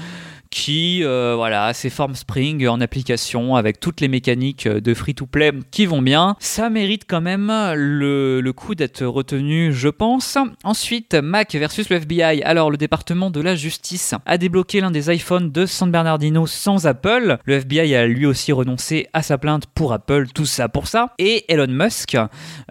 qui 0.50 1.02
euh, 1.02 1.34
voilà, 1.36 1.72
c'est 1.74 1.90
Form 1.90 2.14
Spring 2.14 2.66
en 2.66 2.80
application 2.80 3.56
avec 3.56 3.80
toutes 3.80 4.00
les 4.00 4.08
mécaniques 4.08 4.68
de 4.68 4.94
free-to-play 4.94 5.52
qui 5.70 5.86
vont 5.86 6.02
bien. 6.02 6.36
Ça 6.40 6.70
mérite 6.70 7.04
quand 7.08 7.20
même 7.20 7.52
le, 7.74 8.40
le 8.40 8.52
coup 8.52 8.74
d'être 8.74 9.04
retenu, 9.04 9.72
je 9.72 9.88
pense. 9.88 10.38
Ensuite, 10.64 11.14
Mac 11.14 11.54
versus 11.54 11.88
le 11.90 11.96
FBI. 11.96 12.42
Alors, 12.42 12.70
le 12.70 12.76
département 12.76 13.30
de 13.30 13.40
la 13.40 13.54
justice 13.54 14.14
a 14.26 14.38
débloqué 14.38 14.80
l'un 14.80 14.90
des 14.90 15.12
iPhones 15.14 15.50
de 15.50 15.66
San 15.66 15.90
Bernardino 15.90 16.46
sans 16.46 16.86
Apple. 16.86 17.38
Le 17.44 17.54
FBI 17.54 17.94
a 17.94 18.06
lui 18.06 18.26
aussi 18.26 18.52
renoncé 18.52 19.06
à 19.12 19.22
sa 19.22 19.38
plainte 19.38 19.66
pour 19.66 19.92
Apple, 19.92 20.28
tout 20.34 20.46
ça 20.46 20.68
pour 20.68 20.86
ça. 20.86 21.14
Et 21.18 21.44
Elon 21.52 21.66
Musk, 21.68 22.16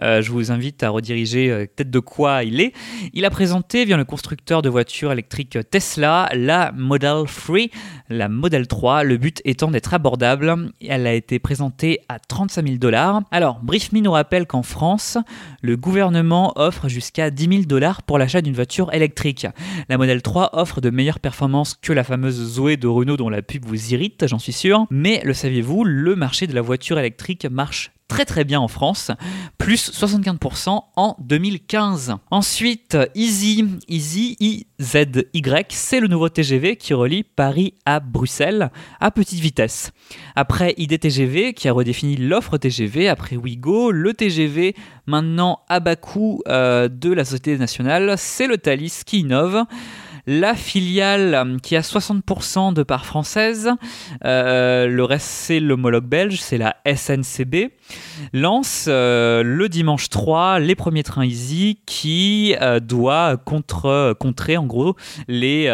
euh, 0.02 0.22
je 0.22 0.30
vous 0.30 0.50
invite 0.50 0.82
à 0.82 0.90
rediriger 0.90 1.50
euh, 1.50 1.66
peut-être 1.66 1.90
de 1.90 1.98
quoi 1.98 2.44
il 2.44 2.60
est. 2.60 2.72
Il 3.12 3.24
a 3.24 3.30
présenté, 3.30 3.84
via 3.84 3.96
le 3.96 4.04
constructeur 4.04 4.62
de 4.62 4.68
voitures 4.68 5.12
électriques 5.12 5.58
Tesla, 5.70 6.28
la 6.34 6.72
Model 6.72 7.24
3 7.26 7.67
la 8.08 8.28
Model 8.28 8.66
3, 8.66 9.04
le 9.04 9.16
but 9.16 9.40
étant 9.44 9.70
d'être 9.70 9.94
abordable. 9.94 10.72
Elle 10.80 11.06
a 11.06 11.14
été 11.14 11.38
présentée 11.38 12.00
à 12.08 12.18
35 12.18 12.66
000 12.66 12.78
dollars. 12.78 13.22
Alors, 13.30 13.60
BriefMe 13.62 13.98
nous 13.98 14.12
rappelle 14.12 14.46
qu'en 14.46 14.62
France, 14.62 15.18
le 15.62 15.76
gouvernement 15.76 16.52
offre 16.56 16.88
jusqu'à 16.88 17.30
10 17.30 17.48
000 17.48 17.62
dollars 17.64 18.02
pour 18.02 18.18
l'achat 18.18 18.40
d'une 18.40 18.54
voiture 18.54 18.92
électrique. 18.92 19.46
La 19.88 19.98
Model 19.98 20.22
3 20.22 20.50
offre 20.52 20.80
de 20.80 20.90
meilleures 20.90 21.20
performances 21.20 21.74
que 21.80 21.92
la 21.92 22.04
fameuse 22.04 22.54
Zoé 22.54 22.76
de 22.76 22.86
Renault 22.86 23.16
dont 23.16 23.28
la 23.28 23.42
pub 23.42 23.64
vous 23.64 23.92
irrite, 23.92 24.26
j'en 24.26 24.38
suis 24.38 24.52
sûr. 24.52 24.86
Mais 24.90 25.20
le 25.24 25.34
saviez-vous, 25.34 25.84
le 25.84 26.16
marché 26.16 26.46
de 26.46 26.54
la 26.54 26.62
voiture 26.62 26.98
électrique 26.98 27.46
marche 27.46 27.90
très 28.08 28.24
très 28.24 28.44
bien 28.44 28.58
en 28.58 28.68
France, 28.68 29.10
plus 29.58 29.90
75% 29.92 30.80
en 30.96 31.16
2015. 31.20 32.16
Ensuite, 32.30 32.96
Easy, 33.14 33.64
Easy, 33.86 34.36
I-Z-Y, 34.40 35.66
c'est 35.70 36.00
le 36.00 36.08
nouveau 36.08 36.28
TGV 36.28 36.76
qui 36.76 36.94
relie 36.94 37.22
Paris 37.22 37.74
à 37.84 38.00
Bruxelles 38.00 38.70
à 38.98 39.10
petite 39.10 39.40
vitesse. 39.40 39.92
Après 40.34 40.74
IDTGV 40.78 41.52
qui 41.52 41.68
a 41.68 41.72
redéfini 41.72 42.16
l'offre 42.16 42.56
TGV, 42.56 43.08
après 43.08 43.36
Wigo, 43.36 43.92
le 43.92 44.14
TGV 44.14 44.74
maintenant 45.06 45.60
à 45.68 45.80
bas 45.80 45.96
coût 45.96 46.42
euh, 46.48 46.88
de 46.88 47.12
la 47.12 47.24
Société 47.24 47.58
nationale, 47.58 48.14
c'est 48.16 48.46
le 48.46 48.58
Thalys 48.58 49.02
qui 49.04 49.20
innove 49.20 49.64
la 50.28 50.54
filiale 50.54 51.34
euh, 51.34 51.58
qui 51.58 51.74
a 51.74 51.80
60% 51.80 52.74
de 52.74 52.82
part 52.82 53.06
française, 53.06 53.70
euh, 54.24 54.86
le 54.86 55.02
reste 55.02 55.26
c'est 55.26 55.58
l'homologue 55.58 56.04
belge, 56.04 56.40
c'est 56.40 56.58
la 56.58 56.76
SNCB, 56.86 57.70
lance 58.32 58.86
euh, 58.88 59.42
le 59.42 59.68
dimanche 59.68 60.08
3 60.08 60.58
les 60.58 60.74
premiers 60.74 61.02
trains 61.02 61.24
Easy 61.24 61.78
qui 61.86 62.54
doit 62.82 63.36
contre, 63.36 64.14
contrer 64.18 64.56
en 64.56 64.66
gros 64.66 64.96
les, 65.26 65.64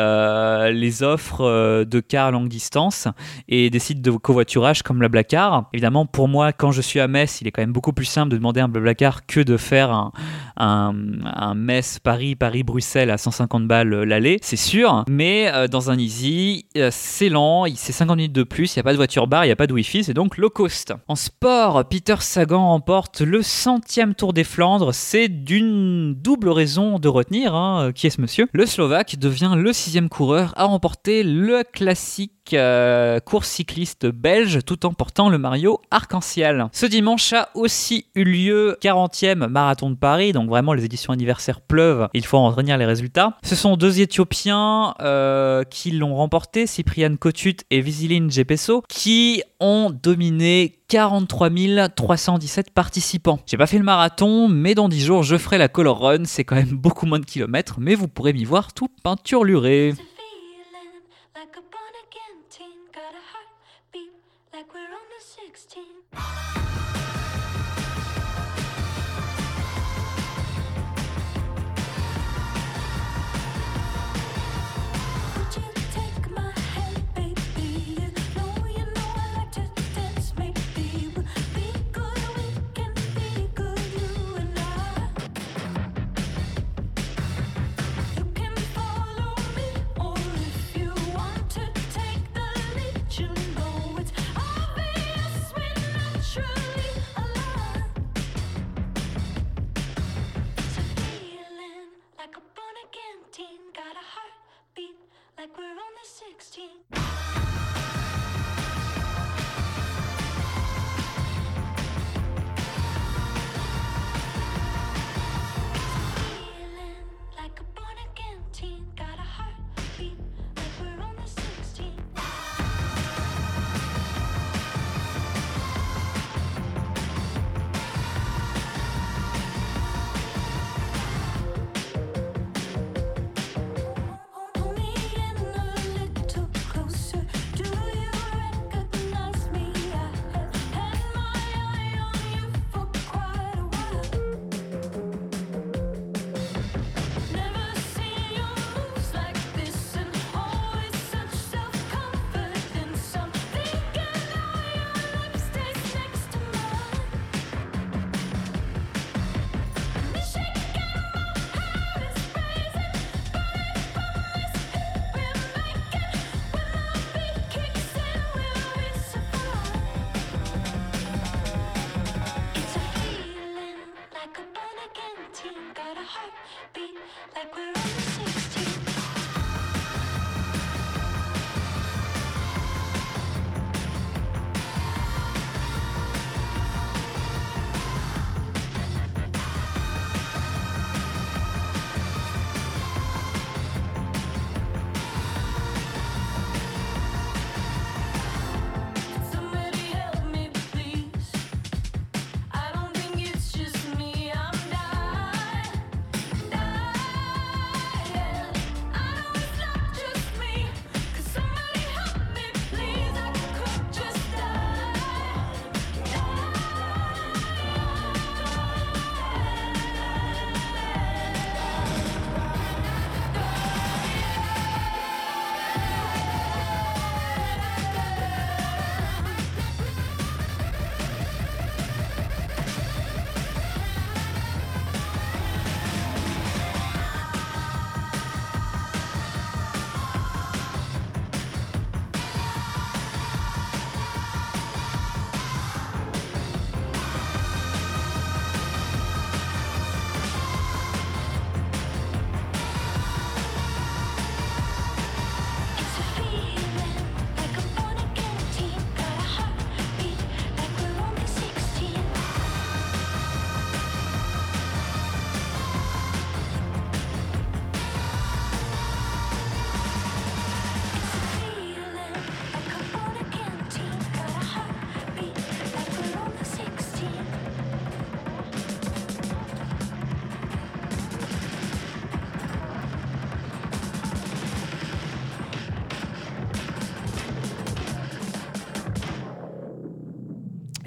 les 0.73 1.03
offres 1.03 1.85
de 1.85 2.01
cars 2.01 2.33
longue 2.33 2.49
distance 2.49 3.09
et 3.49 3.71
des 3.71 3.79
sites 3.79 4.03
de 4.03 4.11
covoiturage 4.11 4.83
comme 4.83 5.01
la 5.01 5.09
Blablacar. 5.09 5.69
Évidemment, 5.73 6.07
pour 6.07 6.29
moi, 6.29 6.53
quand 6.53 6.73
je 6.73 6.81
suis 6.81 7.01
à 7.01 7.09
Metz, 7.09 7.41
il 7.41 7.47
est 7.47 7.51
quand 7.51 7.63
même 7.63 7.73
beaucoup 7.73 7.93
plus 7.93 8.05
simple 8.05 8.31
de 8.31 8.37
demander 8.37 8.61
un 8.61 8.69
Blablacar 8.69 9.27
que 9.27 9.41
de 9.41 9.57
faire 9.57 9.91
un, 9.91 10.13
un, 10.57 10.95
un 11.25 11.55
Metz 11.55 11.99
Paris 11.99 12.35
Paris 12.37 12.63
Bruxelles 12.63 13.11
à 13.11 13.19
150 13.19 13.67
balles 13.67 14.03
l'aller 14.05 14.39
c'est 14.43 14.57
sûr. 14.57 15.05
Mais 15.09 15.51
euh, 15.53 15.69
dans 15.69 15.91
un 15.91 15.99
Easy, 15.99 16.67
euh, 16.77 16.91
c'est 16.93 17.29
lent, 17.29 17.65
c'est 17.75 17.93
50 17.93 18.17
minutes 18.17 18.33
de 18.33 18.43
plus, 18.43 18.75
il 18.75 18.79
n'y 18.79 18.81
a 18.81 18.85
pas 18.85 18.93
de 18.93 18.97
voiture 18.97 19.27
bar, 19.27 19.45
il 19.45 19.49
n'y 19.49 19.53
a 19.53 19.57
pas 19.57 19.67
de 19.67 19.73
Wi-Fi, 19.73 20.05
c'est 20.05 20.15
donc 20.15 20.37
low 20.37 20.51
cost. 20.51 20.95
En 21.09 21.17
sport, 21.17 21.85
Sagan 22.21 22.69
remporte 22.69 23.23
le 23.23 23.43
centième 23.43 24.15
Tour 24.15 24.33
des 24.33 24.45
Flandres. 24.45 24.93
C'est 24.93 25.29
d'une 25.29 26.15
double 26.15 26.51
raison 26.51 26.99
de 26.99 27.09
retenir. 27.09 27.55
Hein, 27.55 27.93
qui 27.95 28.07
est 28.07 28.11
ce 28.11 28.21
monsieur 28.21 28.47
Le 28.53 28.67
Slovaque 28.67 29.17
devient 29.19 29.55
le 29.57 29.73
sixième 29.73 30.09
coureur 30.09 30.53
à 30.57 30.65
remporter 30.65 31.23
le 31.23 31.63
classique 31.65 32.44
euh, 32.53 33.21
course 33.21 33.49
cycliste 33.49 34.07
belge 34.07 34.61
tout 34.67 34.87
en 34.87 34.93
portant 34.93 35.29
le 35.29 35.39
Mario 35.39 35.81
arc-en-ciel. 35.91 36.67
Ce 36.73 36.87
dimanche 36.87 37.33
a 37.33 37.49
aussi 37.55 38.07
eu 38.15 38.25
lieu 38.25 38.77
40e 38.83 39.47
marathon 39.47 39.91
de 39.91 39.97
Paris, 39.97 40.33
donc 40.33 40.49
vraiment 40.49 40.75
les 40.75 40.85
éditions 40.85 41.13
anniversaires 41.13 41.61
pleuvent, 41.61 42.09
il 42.15 42.27
faut 42.27 42.37
en 42.37 42.51
retenir 42.51 42.77
les 42.77 42.87
résultats. 42.87 43.37
Ce 43.43 43.55
sont 43.55 43.77
deux 43.77 44.01
Éthiopiens 44.01 44.95
euh, 45.01 45.65
qui 45.65 45.91
l'ont 45.91 46.15
remporté, 46.15 46.67
Cyprian 46.67 47.17
Kotut 47.17 47.57
et 47.71 47.81
Visiline 47.81 48.31
Jepeso, 48.31 48.83
qui 48.89 49.43
ont 49.61 49.91
dominé 49.91 50.81
43 50.89 51.51
317 51.89 52.71
participants. 52.71 53.39
J'ai 53.47 53.57
pas 53.57 53.67
fait 53.67 53.79
le 53.79 53.85
marathon, 53.85 54.49
mais 54.49 54.75
dans 54.75 54.89
10 54.89 55.05
jours 55.05 55.23
je 55.23 55.37
ferai 55.37 55.59
la 55.59 55.69
color 55.69 56.01
run, 56.01 56.25
c'est 56.25 56.45
quand 56.45 56.57
même 56.57 56.77
beaucoup 56.77 57.07
moins 57.07 57.19
de 57.19 57.25
kilomètres, 57.25 57.77
mais 57.79 57.95
vous 57.95 58.09
pourrez 58.09 58.33
m'y 58.33 58.45
voir 58.45 58.73
tout 58.73 58.89
peinturluré. 59.03 59.95
like 61.35 61.57
a 61.57 61.61
born 61.61 61.95
again 62.07 62.45
teen. 62.49 62.87
Got 62.93 63.15
a 63.15 63.25
heartbeat 63.33 64.13
like 64.53 64.73
we're 64.73 64.81
on 64.81 65.07
the 65.11 65.25
16. 65.25 66.64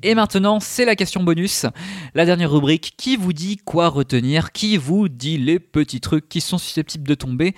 Et 0.08 0.15
maintenant, 0.15 0.62
c'est 0.62 0.86
la 0.86 0.96
question 0.96 1.22
bonus, 1.22 1.65
la 2.15 2.24
dernière 2.24 2.50
rubrique 2.50 2.93
qui 2.96 3.17
vous 3.17 3.34
dit 3.34 3.58
quoi 3.58 3.89
retenir, 3.89 4.54
qui 4.54 4.78
vous 4.78 5.10
dit 5.10 5.38
les 5.38 5.60
petits 5.60 6.00
trucs 6.00 6.30
qui 6.30 6.39
sont 6.39 6.58
susceptibles 6.58 7.06
de 7.06 7.13
tomber? 7.13 7.54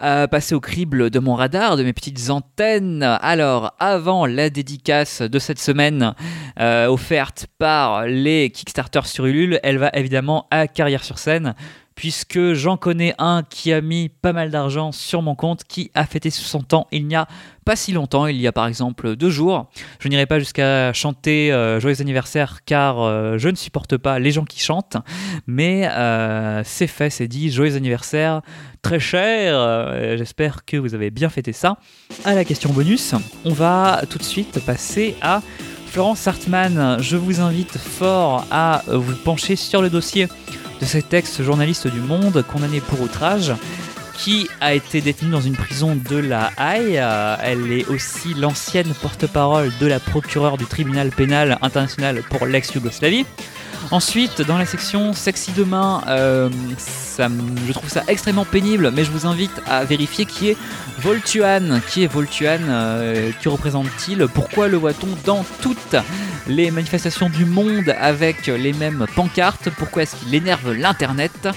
Passer 0.00 0.54
au 0.54 0.60
crible 0.60 1.10
de 1.10 1.18
mon 1.18 1.34
radar, 1.34 1.76
de 1.76 1.84
mes 1.84 1.92
petites 1.92 2.30
antennes. 2.30 3.02
Alors, 3.02 3.74
avant 3.78 4.24
la 4.24 4.48
dédicace 4.48 5.20
de 5.20 5.38
cette 5.38 5.58
semaine 5.58 6.14
euh, 6.58 6.86
offerte 6.86 7.46
par 7.58 8.06
les 8.06 8.48
Kickstarter 8.48 9.02
sur 9.04 9.26
Ulule, 9.26 9.60
elle 9.62 9.76
va 9.76 9.90
évidemment 9.92 10.48
à 10.50 10.68
Carrière 10.68 11.04
sur 11.04 11.18
scène 11.18 11.54
puisque 12.02 12.54
j'en 12.54 12.76
connais 12.76 13.14
un 13.18 13.44
qui 13.48 13.72
a 13.72 13.80
mis 13.80 14.08
pas 14.08 14.32
mal 14.32 14.50
d'argent 14.50 14.90
sur 14.90 15.22
mon 15.22 15.36
compte, 15.36 15.62
qui 15.62 15.92
a 15.94 16.04
fêté 16.04 16.30
60 16.30 16.74
ans 16.74 16.88
il 16.90 17.06
n'y 17.06 17.14
a 17.14 17.28
pas 17.64 17.76
si 17.76 17.92
longtemps, 17.92 18.26
il 18.26 18.40
y 18.40 18.48
a 18.48 18.50
par 18.50 18.66
exemple 18.66 19.14
deux 19.14 19.30
jours. 19.30 19.70
Je 20.00 20.08
n'irai 20.08 20.26
pas 20.26 20.40
jusqu'à 20.40 20.92
chanter 20.92 21.52
euh, 21.52 21.78
Joyeux 21.78 22.00
anniversaire 22.00 22.64
car 22.64 23.00
euh, 23.00 23.38
je 23.38 23.48
ne 23.48 23.54
supporte 23.54 23.98
pas 23.98 24.18
les 24.18 24.32
gens 24.32 24.44
qui 24.44 24.58
chantent, 24.58 24.96
mais 25.46 25.88
euh, 25.92 26.62
c'est 26.64 26.88
fait, 26.88 27.08
c'est 27.08 27.28
dit, 27.28 27.52
Joyeux 27.52 27.76
anniversaire, 27.76 28.42
très 28.82 28.98
cher, 28.98 30.16
j'espère 30.18 30.64
que 30.64 30.76
vous 30.76 30.96
avez 30.96 31.12
bien 31.12 31.28
fêté 31.28 31.52
ça. 31.52 31.76
À 32.24 32.34
la 32.34 32.44
question 32.44 32.72
bonus, 32.72 33.14
on 33.44 33.52
va 33.52 34.02
tout 34.10 34.18
de 34.18 34.24
suite 34.24 34.58
passer 34.66 35.14
à 35.22 35.40
Florence 35.86 36.26
Hartmann. 36.26 36.96
Je 37.00 37.16
vous 37.16 37.40
invite 37.40 37.78
fort 37.78 38.44
à 38.50 38.82
vous 38.88 39.14
pencher 39.14 39.54
sur 39.54 39.82
le 39.82 39.88
dossier 39.88 40.26
de 40.82 40.86
cet 40.86 41.14
ex-journaliste 41.14 41.86
du 41.86 42.00
Monde 42.00 42.44
condamné 42.50 42.80
pour 42.80 43.00
outrage 43.00 43.52
qui 44.18 44.48
a 44.60 44.74
été 44.74 45.00
détenue 45.00 45.30
dans 45.30 45.40
une 45.40 45.54
prison 45.54 45.94
de 45.94 46.16
la 46.16 46.50
Haye. 46.58 46.98
Euh, 46.98 47.36
elle 47.40 47.70
est 47.70 47.86
aussi 47.88 48.34
l'ancienne 48.34 48.92
porte-parole 49.00 49.70
de 49.80 49.86
la 49.86 50.00
procureure 50.00 50.58
du 50.58 50.66
tribunal 50.66 51.10
pénal 51.10 51.56
international 51.62 52.22
pour 52.28 52.46
l'ex-Yougoslavie. 52.46 53.24
Ensuite, 53.90 54.42
dans 54.42 54.56
la 54.56 54.64
section 54.64 55.12
Sexy 55.12 55.52
Demain, 55.52 56.02
euh, 56.08 56.48
je 57.18 57.72
trouve 57.72 57.90
ça 57.90 58.02
extrêmement 58.08 58.44
pénible, 58.44 58.90
mais 58.94 59.04
je 59.04 59.10
vous 59.10 59.26
invite 59.26 59.52
à 59.66 59.84
vérifier 59.84 60.24
qui 60.24 60.50
est 60.50 60.56
Voltuan. 61.00 61.80
Qui 61.88 62.04
est 62.04 62.06
Voltuan 62.06 62.60
euh, 62.68 63.30
Qui 63.40 63.48
représente-t-il? 63.48 64.26
Pourquoi 64.28 64.68
le 64.68 64.76
voit-on 64.76 65.08
dans 65.24 65.44
toutes 65.60 65.96
les 66.46 66.70
manifestations 66.70 67.28
du 67.28 67.44
monde 67.44 67.94
avec 68.00 68.46
les 68.46 68.72
mêmes 68.72 69.06
pancartes? 69.14 69.68
Pourquoi 69.76 70.04
est-ce 70.04 70.16
qu'il 70.16 70.34
énerve 70.34 70.72
l'Internet? 70.72 71.48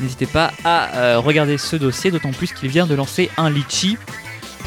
N'hésitez 0.00 0.26
pas 0.26 0.52
à 0.64 0.96
euh, 0.96 1.18
regarder 1.18 1.58
ce 1.58 1.76
dossier, 1.76 2.10
d'autant 2.10 2.32
plus 2.32 2.52
qu'il 2.52 2.68
vient 2.68 2.86
de 2.86 2.94
lancer 2.94 3.30
un 3.36 3.50
litchi 3.50 3.96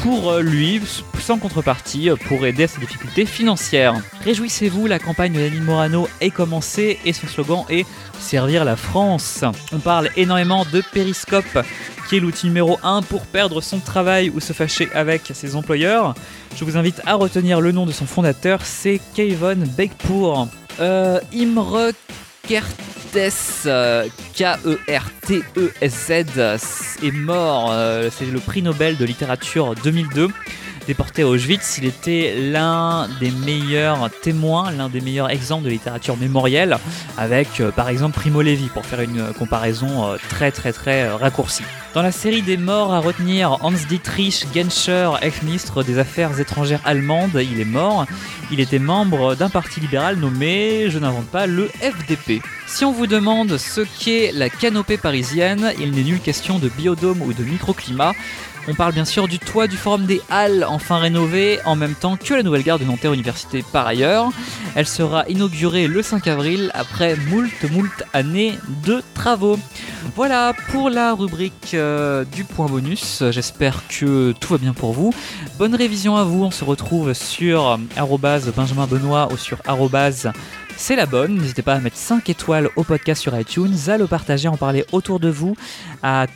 pour 0.02 0.30
euh, 0.30 0.42
lui, 0.42 0.80
sans 1.18 1.38
contrepartie, 1.38 2.10
pour 2.26 2.46
aider 2.46 2.64
à 2.64 2.68
ses 2.68 2.80
difficultés 2.80 3.26
financières. 3.26 3.94
Réjouissez-vous, 4.24 4.86
la 4.86 4.98
campagne 4.98 5.32
de 5.32 5.60
Morano 5.60 6.08
est 6.20 6.30
commencée 6.30 6.98
et 7.04 7.12
son 7.12 7.26
slogan 7.26 7.64
est 7.68 7.86
Servir 8.18 8.64
la 8.64 8.76
France. 8.76 9.44
On 9.72 9.78
parle 9.78 10.10
énormément 10.16 10.64
de 10.72 10.82
Periscope, 10.92 11.58
qui 12.08 12.16
est 12.16 12.20
l'outil 12.20 12.46
numéro 12.46 12.78
1 12.82 13.02
pour 13.02 13.22
perdre 13.22 13.60
son 13.60 13.78
travail 13.78 14.30
ou 14.30 14.40
se 14.40 14.52
fâcher 14.52 14.88
avec 14.92 15.30
ses 15.32 15.54
employeurs. 15.54 16.14
Je 16.56 16.64
vous 16.64 16.76
invite 16.76 17.00
à 17.06 17.14
retenir 17.14 17.60
le 17.60 17.72
nom 17.72 17.86
de 17.86 17.92
son 17.92 18.06
fondateur, 18.06 18.64
c'est 18.64 19.00
Kevin 19.14 19.64
Begpour. 19.76 20.48
Euh, 20.80 21.20
Imre 21.32 21.92
K-E-R-T-E-S-Z, 24.34 26.12
est 27.06 27.10
mort. 27.12 27.70
Euh, 27.72 28.10
c'est 28.10 28.26
le 28.26 28.40
prix 28.40 28.62
Nobel 28.62 28.96
de 28.96 29.04
littérature 29.04 29.74
2002 29.82 30.28
déporté 30.88 31.20
à 31.20 31.28
Auschwitz, 31.28 31.76
il 31.76 31.84
était 31.84 32.34
l'un 32.34 33.08
des 33.20 33.30
meilleurs 33.30 34.08
témoins, 34.22 34.70
l'un 34.70 34.88
des 34.88 35.02
meilleurs 35.02 35.28
exemples 35.28 35.64
de 35.64 35.68
littérature 35.68 36.16
mémorielle, 36.16 36.78
avec 37.18 37.60
euh, 37.60 37.70
par 37.70 37.90
exemple 37.90 38.18
Primo 38.18 38.40
Levi, 38.40 38.68
pour 38.68 38.86
faire 38.86 39.02
une 39.02 39.34
comparaison 39.38 40.06
euh, 40.06 40.16
très 40.30 40.50
très 40.50 40.72
très 40.72 41.02
euh, 41.02 41.16
raccourcie. 41.16 41.62
Dans 41.92 42.00
la 42.00 42.10
série 42.10 42.40
des 42.40 42.56
morts 42.56 42.94
à 42.94 43.00
retenir, 43.00 43.58
Hans-Dietrich 43.62 44.46
Genscher, 44.54 45.10
ex-ministre 45.20 45.82
des 45.82 45.98
Affaires 45.98 46.40
étrangères 46.40 46.80
allemande, 46.86 47.32
il 47.34 47.60
est 47.60 47.66
mort. 47.66 48.06
Il 48.50 48.60
était 48.60 48.78
membre 48.78 49.34
d'un 49.34 49.50
parti 49.50 49.80
libéral 49.80 50.16
nommé, 50.16 50.88
je 50.88 50.98
n'invente 50.98 51.26
pas, 51.26 51.46
le 51.46 51.68
FDP. 51.68 52.40
Si 52.66 52.84
on 52.84 52.92
vous 52.92 53.06
demande 53.06 53.56
ce 53.56 53.80
qu'est 53.98 54.30
la 54.32 54.48
canopée 54.48 54.96
parisienne, 54.96 55.72
il 55.80 55.90
n'est 55.90 56.02
nulle 56.02 56.20
question 56.20 56.58
de 56.58 56.68
biodôme 56.68 57.22
ou 57.22 57.32
de 57.32 57.42
microclimat. 57.42 58.12
On 58.70 58.74
parle 58.74 58.92
bien 58.92 59.06
sûr 59.06 59.28
du 59.28 59.38
toit 59.38 59.66
du 59.66 59.78
Forum 59.78 60.04
des 60.04 60.20
Halles, 60.28 60.66
enfin 60.68 60.98
rénové, 60.98 61.58
en 61.64 61.74
même 61.74 61.94
temps 61.94 62.18
que 62.18 62.34
la 62.34 62.42
nouvelle 62.42 62.62
gare 62.62 62.78
de 62.78 62.84
Nanterre 62.84 63.14
Université 63.14 63.64
par 63.72 63.86
ailleurs. 63.86 64.30
Elle 64.74 64.86
sera 64.86 65.24
inaugurée 65.26 65.86
le 65.86 66.02
5 66.02 66.26
avril 66.26 66.70
après 66.74 67.16
moult 67.16 67.64
moult 67.70 68.04
années 68.12 68.58
de 68.84 69.02
travaux. 69.14 69.58
Voilà 70.14 70.52
pour 70.70 70.90
la 70.90 71.14
rubrique 71.14 71.72
euh, 71.72 72.26
du 72.26 72.44
point 72.44 72.66
bonus. 72.66 73.22
J'espère 73.30 73.84
que 73.88 74.32
tout 74.32 74.52
va 74.52 74.58
bien 74.58 74.74
pour 74.74 74.92
vous. 74.92 75.14
Bonne 75.58 75.74
révision 75.74 76.16
à 76.16 76.24
vous. 76.24 76.44
On 76.44 76.50
se 76.50 76.62
retrouve 76.62 77.14
sur 77.14 77.78
Benjamin 78.54 78.86
Benoît 78.86 79.28
ou 79.32 79.38
sur 79.38 79.62
c'est 80.78 80.96
la 80.96 81.06
bonne. 81.06 81.36
N'hésitez 81.36 81.62
pas 81.62 81.74
à 81.74 81.80
mettre 81.80 81.96
5 81.96 82.30
étoiles 82.30 82.70
au 82.76 82.84
podcast 82.84 83.20
sur 83.20 83.38
iTunes, 83.38 83.74
à 83.88 83.98
le 83.98 84.06
partager, 84.06 84.48
à 84.48 84.52
en 84.52 84.56
parler 84.56 84.84
autour 84.92 85.18
de 85.18 85.28
vous, 85.28 85.56
à, 86.02 86.26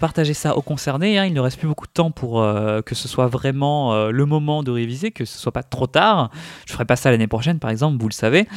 partager 0.00 0.34
ça 0.34 0.56
aux 0.56 0.62
concernés. 0.62 1.18
Hein. 1.18 1.24
Il 1.24 1.32
ne 1.32 1.40
reste 1.40 1.58
plus 1.58 1.68
beaucoup 1.68 1.86
de 1.86 1.92
temps 1.92 2.10
pour 2.10 2.42
euh, 2.42 2.82
que 2.82 2.94
ce 2.94 3.08
soit 3.08 3.28
vraiment 3.28 3.94
euh, 3.94 4.10
le 4.10 4.26
moment 4.26 4.62
de 4.62 4.72
réviser, 4.72 5.12
que 5.12 5.24
ce 5.24 5.38
soit 5.38 5.52
pas 5.52 5.62
trop 5.62 5.86
tard. 5.86 6.30
Je 6.66 6.72
ferai 6.72 6.84
pas 6.84 6.96
ça 6.96 7.10
l'année 7.10 7.28
prochaine, 7.28 7.60
par 7.60 7.70
exemple, 7.70 7.96
vous 8.00 8.08
le 8.08 8.14
savez. 8.14 8.48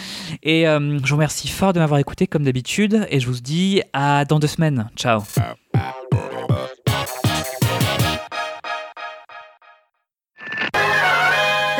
Et 0.41 0.67
euh, 0.67 0.97
je 1.04 1.10
vous 1.10 1.15
remercie 1.15 1.47
fort 1.47 1.73
de 1.73 1.80
m'avoir 1.80 1.99
écouté 1.99 2.26
comme 2.26 2.43
d'habitude, 2.43 3.06
et 3.10 3.19
je 3.19 3.28
vous 3.28 3.39
dis 3.39 3.82
à 3.93 4.26
dans 4.26 4.39
deux 4.39 4.47
semaines. 4.47 4.89
Ciao. 4.97 5.21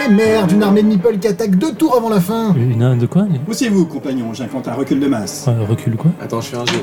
Merde, 0.10 0.52
une 0.52 0.64
armée 0.64 0.84
de 0.84 0.88
meeple 0.88 1.18
qui 1.18 1.28
attaque 1.28 1.56
deux 1.56 1.74
tours 1.74 1.96
avant 1.98 2.10
la 2.10 2.20
fin 2.20 2.54
Une 2.56 2.98
de 2.98 3.06
quoi 3.06 3.26
Poussez-vous, 3.46 3.86
compagnon, 3.86 4.34
j'incante 4.34 4.68
un 4.68 4.74
recul 4.74 5.00
de 5.00 5.08
masse. 5.08 5.50
recul 5.68 5.96
quoi? 5.96 6.12
Attends, 6.22 6.42
je 6.42 6.48
fais 6.48 6.58
un 6.58 6.66
jeu. 6.66 6.82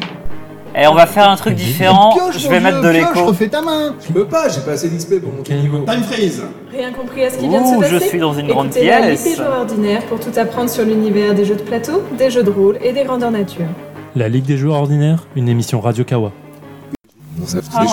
Et 0.72 0.82
eh, 0.82 0.86
on 0.86 0.94
va 0.94 1.06
faire 1.06 1.28
un 1.28 1.34
truc 1.34 1.56
différent. 1.56 2.16
je 2.32 2.48
vais 2.48 2.60
mettre 2.60 2.80
de 2.80 2.88
l'écho. 2.88 3.24
refais 3.24 3.48
ta 3.48 3.60
main. 3.60 3.96
Je 4.06 4.12
peux 4.12 4.26
pas, 4.26 4.48
j'ai 4.48 4.60
pas 4.60 4.72
assez 4.72 4.88
d'XP 4.88 5.20
pour 5.20 5.32
monter 5.32 5.54
niveau. 5.54 5.80
Time 5.80 6.02
freeze. 6.02 6.42
Rien 6.70 6.92
compris 6.92 7.24
à 7.24 7.30
ce 7.30 7.38
qui 7.38 7.48
vient 7.48 7.60
de 7.62 7.66
se 7.66 7.80
passer 7.80 7.94
je 7.94 8.08
suis 8.08 8.18
dans 8.20 8.34
une 8.34 8.46
grande 8.46 8.70
pièce. 8.70 8.84
La 8.86 9.10
Ligue 9.10 9.24
des 9.24 9.34
joueurs 9.34 9.66
pour 10.08 10.20
tout 10.20 10.38
apprendre 10.38 10.70
sur 10.70 10.84
l'univers 10.84 11.34
des 11.34 11.44
jeux 11.44 11.56
de 11.56 11.62
plateau, 11.62 12.02
des 12.16 12.30
jeux 12.30 12.44
de 12.44 12.50
rôle 12.50 12.78
et 12.84 12.92
des 12.92 13.02
grandeurs 13.02 13.32
nature. 13.32 13.66
La 14.14 14.28
Ligue 14.28 14.44
des 14.44 14.56
joueurs 14.56 14.76
ordinaires, 14.76 15.26
une 15.34 15.48
émission 15.48 15.80
Radio 15.80 16.04
Kawa. 16.04 16.30
Ah, 17.74 17.84